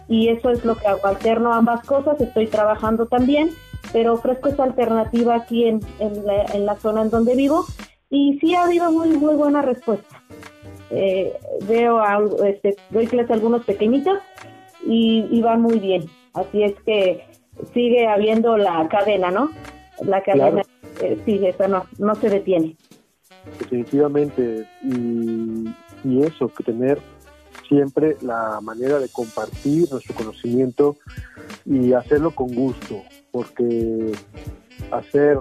y 0.09 0.29
eso 0.29 0.51
es 0.51 0.65
lo 0.65 0.77
que 0.77 0.89
hago, 0.89 1.07
alterno 1.07 1.53
ambas 1.53 1.85
cosas, 1.87 2.21
estoy 2.21 2.49
trabajando 2.49 3.07
también 3.07 3.51
pero 3.93 4.15
ofrezco 4.15 4.49
esa 4.49 4.65
alternativa 4.65 5.35
aquí 5.35 5.65
en, 5.65 5.81
en, 5.99 6.67
la, 6.67 6.77
zona 6.77 7.03
en 7.03 7.11
donde 7.11 7.35
vivo 7.35 7.65
y 8.09 8.39
sí 8.41 8.55
ha 8.55 8.65
habido 8.65 8.91
muy, 8.91 9.11
muy 9.11 9.35
buena 9.35 9.63
respuesta. 9.63 10.23
Eh, 10.91 11.33
veo, 11.69 12.03
este, 12.45 12.77
doy 12.91 13.07
clase 13.07 13.33
a 13.33 13.37
algunos 13.37 13.65
pequeñitos 13.65 14.19
y, 14.85 15.27
y 15.31 15.43
van 15.43 15.63
muy 15.63 15.79
bien. 15.79 16.05
Así 16.35 16.63
es 16.63 16.75
que 16.85 17.25
sigue 17.73 18.07
habiendo 18.07 18.57
la 18.57 18.89
cadena, 18.89 19.31
¿no? 19.31 19.51
La 20.03 20.23
cadena, 20.23 20.63
eh, 21.01 21.19
sí, 21.25 21.41
eso 21.45 21.69
no, 21.69 21.87
no 21.99 22.15
se 22.17 22.29
detiene. 22.29 22.77
Definitivamente, 23.59 24.67
y, 24.83 25.69
y 26.05 26.23
eso, 26.23 26.49
que 26.49 26.65
tener 26.65 27.01
siempre 27.69 28.17
la 28.21 28.61
manera 28.61 28.99
de 28.99 29.09
compartir 29.09 29.91
nuestro 29.91 30.15
conocimiento 30.15 30.97
y 31.65 31.93
hacerlo 31.93 32.33
con 32.33 32.55
gusto, 32.55 33.03
porque 33.31 34.13
hacer 34.91 35.39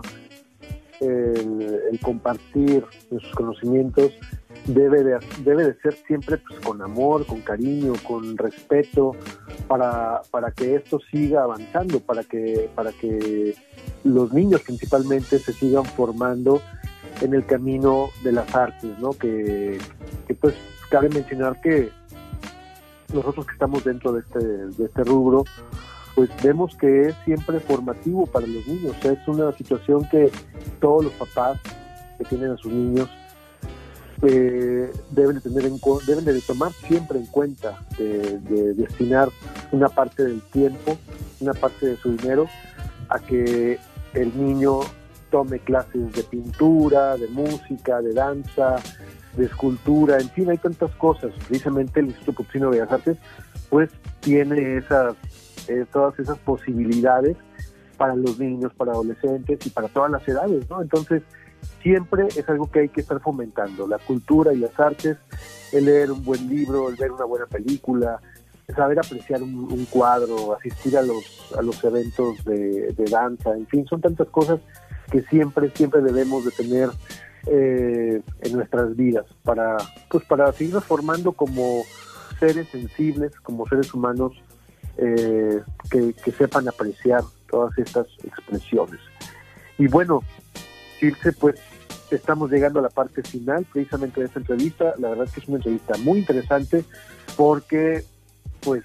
el, 1.01 1.99
compartir 2.01 2.83
nuestros 3.09 3.33
conocimientos 3.35 4.11
debe 4.65 5.03
de, 5.03 5.17
debe 5.43 5.65
de 5.65 5.73
ser 5.79 5.95
siempre 6.05 6.37
pues, 6.37 6.59
con 6.59 6.81
amor, 6.81 7.25
con 7.25 7.41
cariño, 7.41 7.93
con 8.07 8.37
respeto, 8.37 9.15
para, 9.67 10.21
para 10.31 10.51
que 10.51 10.75
esto 10.75 10.99
siga 11.11 11.43
avanzando, 11.43 11.99
para 11.99 12.23
que, 12.23 12.69
para 12.75 12.91
que 12.91 13.55
los 14.03 14.33
niños 14.33 14.61
principalmente 14.61 15.39
se 15.39 15.53
sigan 15.53 15.85
formando 15.85 16.61
en 17.21 17.33
el 17.33 17.45
camino 17.45 18.09
de 18.23 18.31
las 18.31 18.53
artes, 18.55 18.97
¿no? 18.99 19.11
Que, 19.11 19.79
pues 20.39 20.55
cabe 20.89 21.09
mencionar 21.09 21.59
que 21.61 21.91
nosotros 23.13 23.45
que 23.45 23.53
estamos 23.53 23.83
dentro 23.83 24.11
de 24.13 24.21
este, 24.21 24.39
de 24.39 24.85
este 24.85 25.03
rubro, 25.03 25.43
pues 26.15 26.29
vemos 26.43 26.75
que 26.75 27.09
es 27.09 27.15
siempre 27.25 27.59
formativo 27.59 28.25
para 28.25 28.47
los 28.47 28.65
niños. 28.67 28.95
es 29.03 29.27
una 29.27 29.51
situación 29.53 30.07
que 30.09 30.31
todos 30.79 31.05
los 31.05 31.13
papás 31.13 31.59
que 32.17 32.25
tienen 32.25 32.51
a 32.51 32.57
sus 32.57 32.71
niños 32.71 33.09
eh, 34.21 34.91
deben 35.11 35.35
de 35.35 35.41
tener 35.41 35.65
en, 35.65 35.79
deben 36.05 36.25
de 36.25 36.41
tomar 36.41 36.73
siempre 36.73 37.19
en 37.19 37.25
cuenta 37.27 37.79
de, 37.97 38.73
destinar 38.73 39.29
una 39.71 39.87
parte 39.87 40.23
del 40.23 40.41
tiempo, 40.41 40.97
una 41.39 41.53
parte 41.53 41.85
de 41.85 41.97
su 41.97 42.11
dinero 42.17 42.47
a 43.07 43.19
que 43.19 43.79
el 44.13 44.37
niño 44.37 44.81
tome 45.29 45.59
clases 45.59 46.11
de 46.13 46.23
pintura, 46.23 47.15
de 47.17 47.27
música, 47.27 48.01
de 48.01 48.13
danza, 48.13 48.77
de 49.35 49.45
escultura, 49.45 50.17
en 50.19 50.29
fin, 50.29 50.49
hay 50.49 50.57
tantas 50.57 50.91
cosas. 50.95 51.31
Precisamente 51.47 51.99
el 51.99 52.07
Instituto 52.07 52.43
Potosino 52.43 52.69
de 52.69 52.79
Bellas 52.79 52.91
Artes, 52.91 53.17
pues 53.69 53.89
tiene 54.19 54.77
esas, 54.77 55.15
eh, 55.67 55.85
todas 55.91 56.17
esas 56.19 56.37
posibilidades 56.39 57.37
para 57.97 58.15
los 58.15 58.39
niños, 58.39 58.73
para 58.75 58.93
adolescentes 58.93 59.65
y 59.65 59.69
para 59.69 59.87
todas 59.89 60.11
las 60.11 60.27
edades, 60.27 60.69
¿no? 60.69 60.81
Entonces, 60.81 61.21
siempre 61.81 62.27
es 62.27 62.47
algo 62.49 62.71
que 62.71 62.79
hay 62.79 62.89
que 62.89 63.01
estar 63.01 63.19
fomentando, 63.19 63.87
la 63.87 63.99
cultura 63.99 64.53
y 64.53 64.57
las 64.57 64.77
artes, 64.79 65.17
el 65.73 65.85
leer 65.85 66.11
un 66.11 66.23
buen 66.23 66.47
libro, 66.47 66.89
el 66.89 66.95
ver 66.95 67.11
una 67.11 67.25
buena 67.25 67.45
película, 67.45 68.19
saber 68.75 68.99
apreciar 68.99 69.41
un, 69.41 69.85
cuadro, 69.89 70.55
asistir 70.55 70.97
a 70.97 71.01
los, 71.01 71.53
a 71.57 71.61
los 71.61 71.83
eventos 71.83 72.43
de, 72.45 72.93
de 72.93 73.05
danza, 73.05 73.51
en 73.51 73.67
fin, 73.67 73.85
son 73.87 73.99
tantas 73.99 74.27
cosas 74.29 74.59
que 75.09 75.21
siempre, 75.23 75.71
siempre 75.75 76.01
debemos 76.01 76.45
de 76.45 76.51
tener 76.51 76.89
eh, 77.47 78.21
en 78.41 78.53
nuestras 78.53 78.95
vidas 78.95 79.25
para 79.43 79.77
pues 80.09 80.25
para 80.25 80.51
seguirnos 80.51 80.83
formando 80.83 81.31
como 81.31 81.83
seres 82.37 82.67
sensibles 82.67 83.31
como 83.39 83.65
seres 83.67 83.93
humanos 83.93 84.33
eh, 84.97 85.61
que, 85.89 86.13
sepan 86.31 86.67
apreciar 86.67 87.23
todas 87.49 87.77
estas 87.77 88.07
expresiones. 88.23 88.99
Y 89.77 89.87
bueno 89.87 90.21
Circe 90.99 91.31
pues 91.33 91.55
estamos 92.11 92.51
llegando 92.51 92.79
a 92.79 92.83
la 92.83 92.89
parte 92.89 93.23
final 93.23 93.65
precisamente 93.71 94.19
de 94.19 94.27
esta 94.27 94.39
entrevista. 94.39 94.93
La 94.97 95.09
verdad 95.09 95.25
es 95.25 95.31
que 95.31 95.39
es 95.39 95.47
una 95.47 95.57
entrevista 95.57 95.97
muy 95.99 96.19
interesante 96.19 96.83
porque 97.37 98.03
pues 98.59 98.83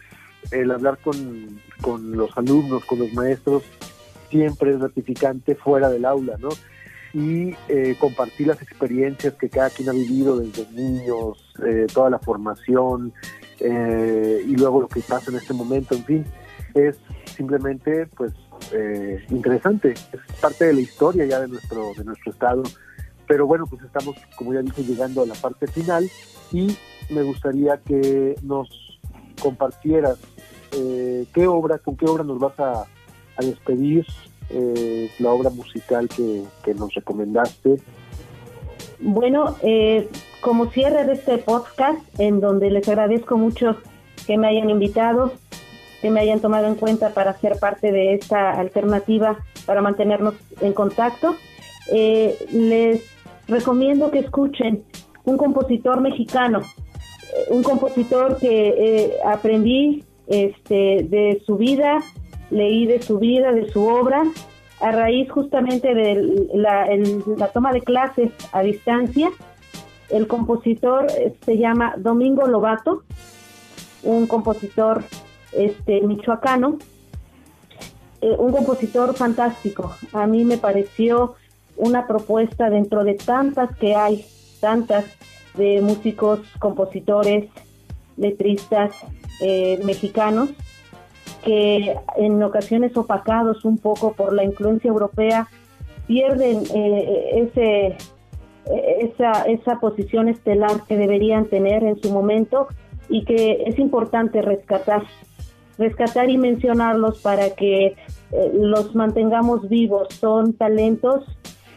el 0.52 0.70
hablar 0.70 0.98
con, 0.98 1.60
con 1.80 2.16
los 2.16 2.36
alumnos 2.38 2.84
con 2.84 3.00
los 3.00 3.12
maestros 3.12 3.64
siempre 4.34 4.72
es 4.72 4.80
gratificante 4.80 5.54
fuera 5.54 5.88
del 5.88 6.04
aula 6.04 6.36
no 6.40 6.48
y 7.12 7.54
eh, 7.68 7.94
compartir 8.00 8.48
las 8.48 8.60
experiencias 8.60 9.34
que 9.34 9.48
cada 9.48 9.70
quien 9.70 9.88
ha 9.88 9.92
vivido 9.92 10.40
desde 10.40 10.68
niños, 10.72 11.38
eh, 11.64 11.86
toda 11.94 12.10
la 12.10 12.18
formación 12.18 13.12
eh, 13.60 14.44
y 14.44 14.56
luego 14.56 14.80
lo 14.80 14.88
que 14.88 14.98
pasa 15.00 15.30
en 15.30 15.36
este 15.36 15.54
momento, 15.54 15.94
en 15.94 16.04
fin, 16.04 16.24
es 16.74 16.98
simplemente 17.26 18.08
pues 18.16 18.32
interesante, 19.30 19.92
es 19.92 20.40
parte 20.40 20.64
de 20.64 20.72
la 20.72 20.80
historia 20.80 21.24
ya 21.26 21.38
de 21.40 21.46
nuestro, 21.46 21.92
de 21.96 22.02
nuestro 22.02 22.32
estado, 22.32 22.62
pero 23.28 23.46
bueno, 23.46 23.66
pues 23.66 23.82
estamos, 23.82 24.16
como 24.36 24.52
ya 24.52 24.62
dije, 24.62 24.82
llegando 24.82 25.22
a 25.22 25.26
la 25.26 25.34
parte 25.34 25.68
final 25.68 26.10
y 26.50 26.76
me 27.10 27.22
gustaría 27.22 27.76
que 27.76 28.34
nos 28.42 28.98
compartieras 29.40 30.18
qué 30.72 31.46
obra, 31.46 31.78
con 31.78 31.96
qué 31.96 32.06
obra 32.06 32.24
nos 32.24 32.40
vas 32.40 32.58
a, 32.58 32.86
a 33.36 33.44
despedir 33.44 34.06
eh, 34.50 35.10
la 35.18 35.30
obra 35.30 35.50
musical 35.50 36.08
que, 36.08 36.74
nos 36.74 36.94
recomendaste. 36.94 37.76
Bueno, 39.00 39.56
eh, 39.62 40.08
como 40.40 40.70
cierre 40.70 41.04
de 41.04 41.14
este 41.14 41.38
podcast, 41.38 41.98
en 42.18 42.40
donde 42.40 42.70
les 42.70 42.88
agradezco 42.88 43.36
mucho 43.36 43.76
que 44.26 44.36
me 44.38 44.48
hayan 44.48 44.70
invitado, 44.70 45.32
que 46.02 46.10
me 46.10 46.20
hayan 46.20 46.40
tomado 46.40 46.66
en 46.66 46.74
cuenta 46.74 47.10
para 47.14 47.32
ser 47.38 47.58
parte 47.58 47.90
de 47.90 48.14
esta 48.14 48.52
alternativa 48.52 49.38
para 49.66 49.80
mantenernos 49.80 50.34
en 50.60 50.72
contacto, 50.72 51.36
eh, 51.90 52.36
les 52.52 53.02
recomiendo 53.48 54.10
que 54.10 54.18
escuchen 54.20 54.84
un 55.24 55.38
compositor 55.38 56.00
mexicano, 56.00 56.60
un 57.50 57.62
compositor 57.62 58.38
que 58.38 59.16
aprendí 59.24 60.04
este, 60.26 61.06
de 61.08 61.42
su 61.46 61.56
vida, 61.56 62.00
leí 62.50 62.86
de 62.86 63.02
su 63.02 63.18
vida, 63.18 63.52
de 63.52 63.70
su 63.70 63.86
obra, 63.86 64.24
a 64.80 64.92
raíz 64.92 65.30
justamente 65.30 65.94
de 65.94 66.48
la, 66.54 67.48
toma 67.52 67.72
de 67.72 67.80
clases 67.80 68.32
a 68.52 68.62
distancia. 68.62 69.30
El 70.10 70.26
compositor 70.26 71.06
eh, 71.10 71.34
se 71.44 71.56
llama 71.56 71.94
Domingo 71.96 72.46
Lobato, 72.46 73.02
un 74.02 74.26
compositor 74.26 75.04
este, 75.52 76.02
michoacano, 76.02 76.78
eh, 78.20 78.34
un 78.38 78.52
compositor 78.52 79.14
fantástico. 79.14 79.94
A 80.12 80.26
mí 80.26 80.44
me 80.44 80.58
pareció 80.58 81.34
una 81.76 82.06
propuesta 82.06 82.70
dentro 82.70 83.04
de 83.04 83.14
tantas 83.14 83.76
que 83.76 83.94
hay, 83.94 84.26
tantas 84.60 85.04
de 85.54 85.80
músicos, 85.80 86.40
compositores, 86.58 87.48
letristas 88.16 88.94
eh, 89.40 89.80
mexicanos, 89.84 90.50
que 91.44 91.94
en 92.16 92.42
ocasiones 92.42 92.96
opacados 92.96 93.64
un 93.64 93.78
poco 93.78 94.12
por 94.14 94.32
la 94.32 94.44
influencia 94.44 94.88
europea 94.88 95.48
pierden 96.06 96.62
eh, 96.74 97.48
ese 97.52 97.96
esa, 99.00 99.42
esa 99.42 99.78
posición 99.78 100.30
estelar 100.30 100.84
que 100.88 100.96
deberían 100.96 101.44
tener 101.46 101.84
en 101.84 102.00
su 102.00 102.10
momento 102.10 102.68
y 103.10 103.26
que 103.26 103.64
es 103.66 103.78
importante 103.78 104.40
rescatar 104.40 105.02
rescatar 105.76 106.30
y 106.30 106.38
mencionarlos 106.38 107.20
para 107.20 107.50
que 107.50 107.86
eh, 107.86 107.96
los 108.54 108.94
mantengamos 108.94 109.68
vivos. 109.68 110.08
Son 110.14 110.54
talentos 110.54 111.24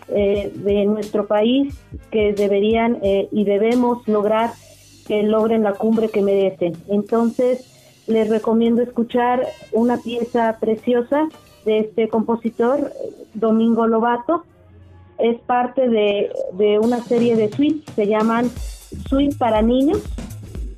eh, 0.08 0.50
de 0.56 0.86
nuestro 0.86 1.28
país 1.28 1.76
que 2.10 2.32
deberían 2.32 3.00
y 3.04 3.44
debemos 3.44 4.08
lograr 4.08 4.52
que 5.08 5.24
logren 5.24 5.64
la 5.64 5.74
cumbre 5.74 6.08
que 6.08 6.22
merecen. 6.22 6.74
Entonces 6.88 7.77
les 8.08 8.30
recomiendo 8.30 8.82
escuchar 8.82 9.46
una 9.72 9.98
pieza 9.98 10.58
preciosa 10.60 11.28
de 11.66 11.80
este 11.80 12.08
compositor, 12.08 12.92
Domingo 13.34 13.88
Lobato. 13.88 14.46
Es 15.20 15.40
parte 15.42 15.90
de, 15.90 16.80
una 16.80 17.04
serie 17.04 17.36
de 17.36 17.52
suites, 17.52 17.94
se 17.96 18.08
llaman 18.08 18.50
Suite 19.10 19.36
para 19.38 19.62
Niños. 19.62 20.02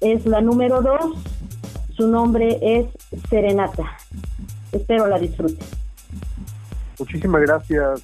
Es 0.01 0.25
la 0.25 0.41
número 0.41 0.81
dos. 0.81 1.17
Su 1.95 2.07
nombre 2.07 2.57
es 2.61 2.87
Serenata. 3.29 3.97
Espero 4.71 5.07
la 5.07 5.19
disfruten. 5.19 5.67
Muchísimas 6.97 7.41
gracias, 7.41 8.01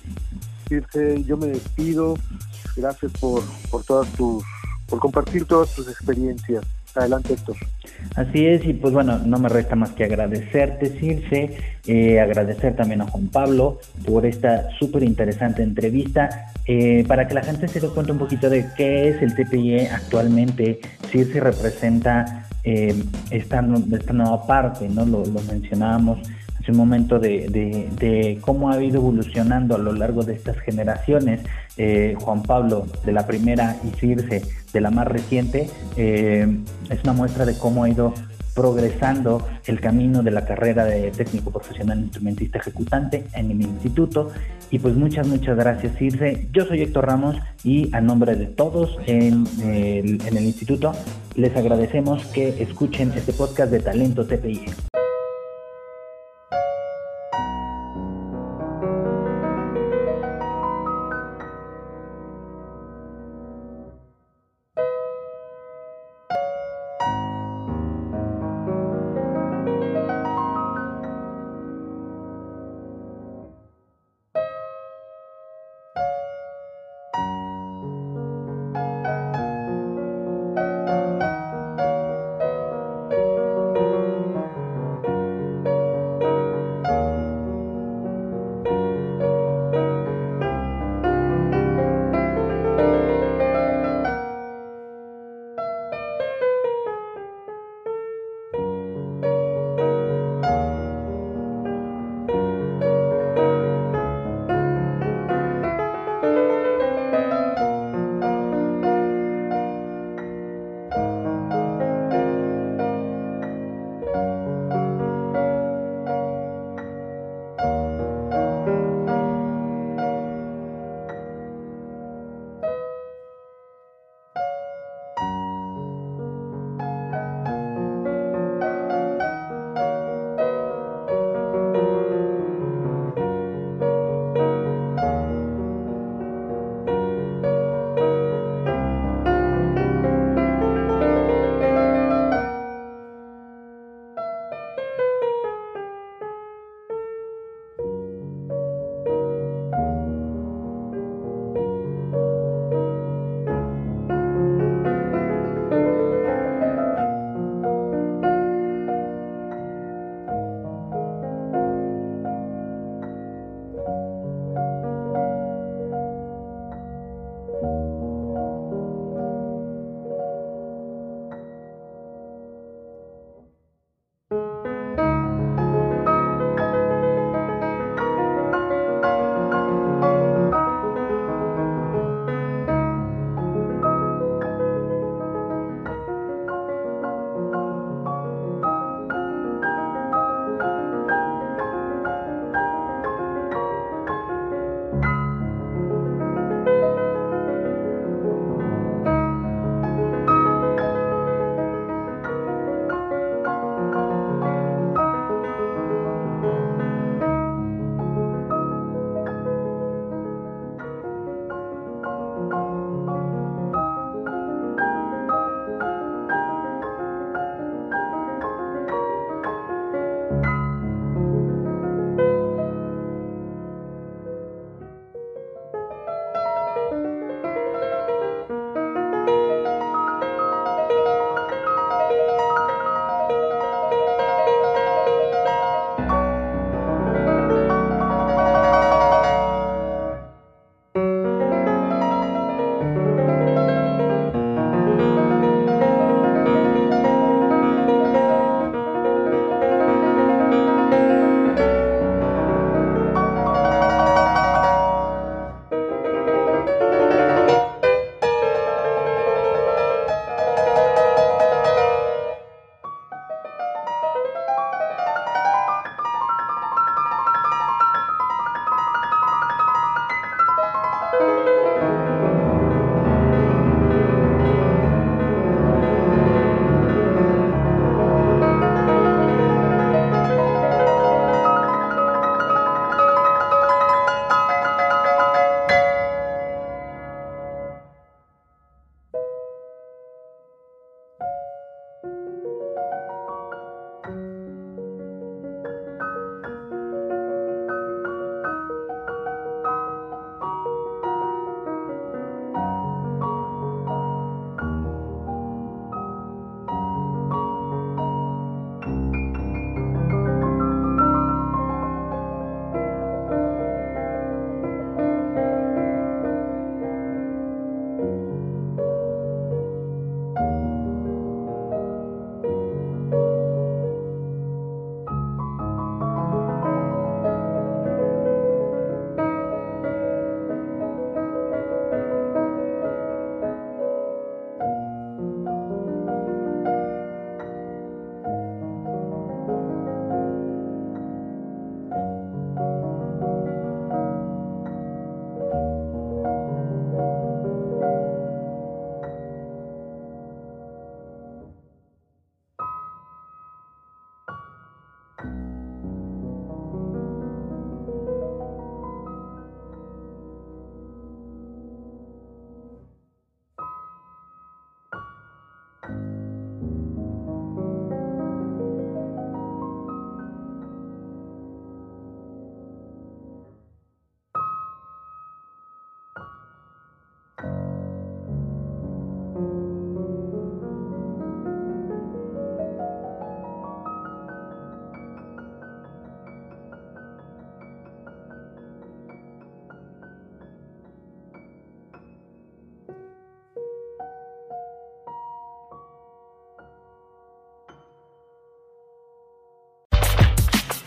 Circe. 0.67 1.23
Yo 1.23 1.37
me 1.37 1.47
despido. 1.47 2.15
Gracias 2.75 3.13
por, 3.13 3.41
por 3.71 3.83
todas 3.85 4.09
tus, 4.13 4.43
por 4.87 4.99
compartir 4.99 5.45
todas 5.45 5.73
tus 5.73 5.87
experiencias. 5.87 6.65
Adelante, 6.95 7.33
Héctor. 7.33 7.57
Así 8.15 8.45
es, 8.45 8.65
y 8.65 8.73
pues 8.73 8.93
bueno, 8.93 9.19
no 9.19 9.37
me 9.37 9.49
resta 9.49 9.75
más 9.75 9.91
que 9.91 10.05
agradecerte, 10.05 10.89
Circe, 10.89 11.57
eh, 11.85 12.19
agradecer 12.19 12.75
también 12.75 13.01
a 13.01 13.07
Juan 13.07 13.27
Pablo 13.27 13.79
por 14.05 14.25
esta 14.25 14.69
súper 14.79 15.03
interesante 15.03 15.63
entrevista. 15.63 16.53
Eh, 16.67 17.03
para 17.07 17.27
que 17.27 17.33
la 17.33 17.43
gente 17.43 17.67
se 17.67 17.79
dé 17.79 17.89
cuenta 17.89 18.13
un 18.13 18.19
poquito 18.19 18.49
de 18.49 18.65
qué 18.75 19.09
es 19.09 19.21
el 19.21 19.35
TPIE 19.35 19.89
actualmente, 19.89 20.79
Circe 21.11 21.39
representa 21.39 22.47
eh, 22.63 22.95
esta, 23.29 23.63
esta 23.91 24.13
nueva 24.13 24.47
parte, 24.47 24.87
¿no? 24.89 25.05
Lo, 25.05 25.25
lo 25.25 25.41
mencionábamos 25.41 26.19
es 26.65 26.69
un 26.69 26.77
momento 26.77 27.19
de, 27.19 27.47
de, 27.91 28.39
cómo 28.41 28.71
ha 28.71 28.83
ido 28.83 28.97
evolucionando 28.97 29.75
a 29.75 29.77
lo 29.77 29.93
largo 29.93 30.23
de 30.23 30.33
estas 30.33 30.57
generaciones. 30.57 31.41
Eh, 31.77 32.15
Juan 32.19 32.41
Pablo 32.41 32.87
de 33.05 33.11
la 33.11 33.27
primera 33.27 33.77
y 33.83 33.89
Circe 33.99 34.41
de 34.75 34.81
la 34.81 34.91
más 34.91 35.07
reciente, 35.07 35.69
eh, 35.95 36.45
es 36.89 37.03
una 37.03 37.13
muestra 37.13 37.45
de 37.45 37.57
cómo 37.57 37.85
ha 37.85 37.89
ido 37.89 38.13
progresando 38.53 39.45
el 39.65 39.79
camino 39.79 40.21
de 40.21 40.31
la 40.31 40.45
carrera 40.45 40.85
de 40.85 41.11
técnico 41.11 41.51
profesional 41.51 41.99
instrumentista 41.99 42.59
ejecutante 42.59 43.25
en 43.33 43.51
el 43.51 43.61
instituto. 43.61 44.31
Y 44.71 44.79
pues 44.79 44.95
muchas, 44.95 45.27
muchas 45.27 45.57
gracias, 45.57 45.97
Circe. 45.97 46.47
Yo 46.51 46.65
soy 46.65 46.81
Héctor 46.81 47.07
Ramos 47.07 47.37
y 47.63 47.93
a 47.95 48.01
nombre 48.01 48.35
de 48.35 48.47
todos 48.47 48.97
en 49.07 49.45
el, 49.61 50.21
en 50.25 50.37
el 50.37 50.45
instituto 50.45 50.93
les 51.35 51.55
agradecemos 51.55 52.25
que 52.27 52.61
escuchen 52.61 53.11
este 53.15 53.33
podcast 53.33 53.71
de 53.71 53.79
Talento 53.79 54.25
TPI. 54.25 54.94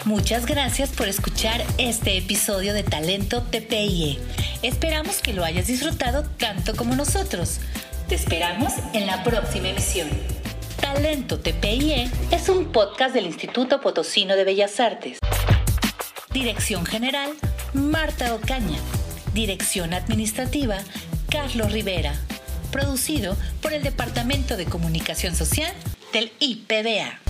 Muchas 0.08 0.46
gracias 0.46 0.88
por 0.88 1.06
escuchar 1.06 1.62
este 1.76 2.16
episodio 2.16 2.72
de 2.72 2.82
Talento 2.82 3.42
TPIE. 3.42 4.18
Esperamos 4.62 5.20
que 5.20 5.34
lo 5.34 5.44
hayas 5.44 5.66
disfrutado 5.66 6.22
tanto 6.22 6.74
como 6.74 6.96
nosotros. 6.96 7.60
Te 8.08 8.14
esperamos 8.14 8.72
en 8.94 9.06
la 9.06 9.22
próxima 9.22 9.68
emisión. 9.68 10.08
Talento 10.80 11.40
TPIE 11.40 12.10
es 12.30 12.48
un 12.48 12.72
podcast 12.72 13.12
del 13.12 13.26
Instituto 13.26 13.82
Potosino 13.82 14.34
de 14.34 14.44
Bellas 14.44 14.80
Artes. 14.80 15.18
Dirección 16.32 16.86
General, 16.86 17.30
Marta 17.74 18.32
Ocaña. 18.32 18.78
Dirección 19.34 19.92
Administrativa, 19.92 20.78
Carlos 21.28 21.70
Rivera. 21.70 22.14
Producido 22.72 23.36
por 23.60 23.74
el 23.74 23.82
Departamento 23.82 24.56
de 24.56 24.64
Comunicación 24.64 25.36
Social 25.36 25.74
del 26.14 26.32
IPBA. 26.38 27.27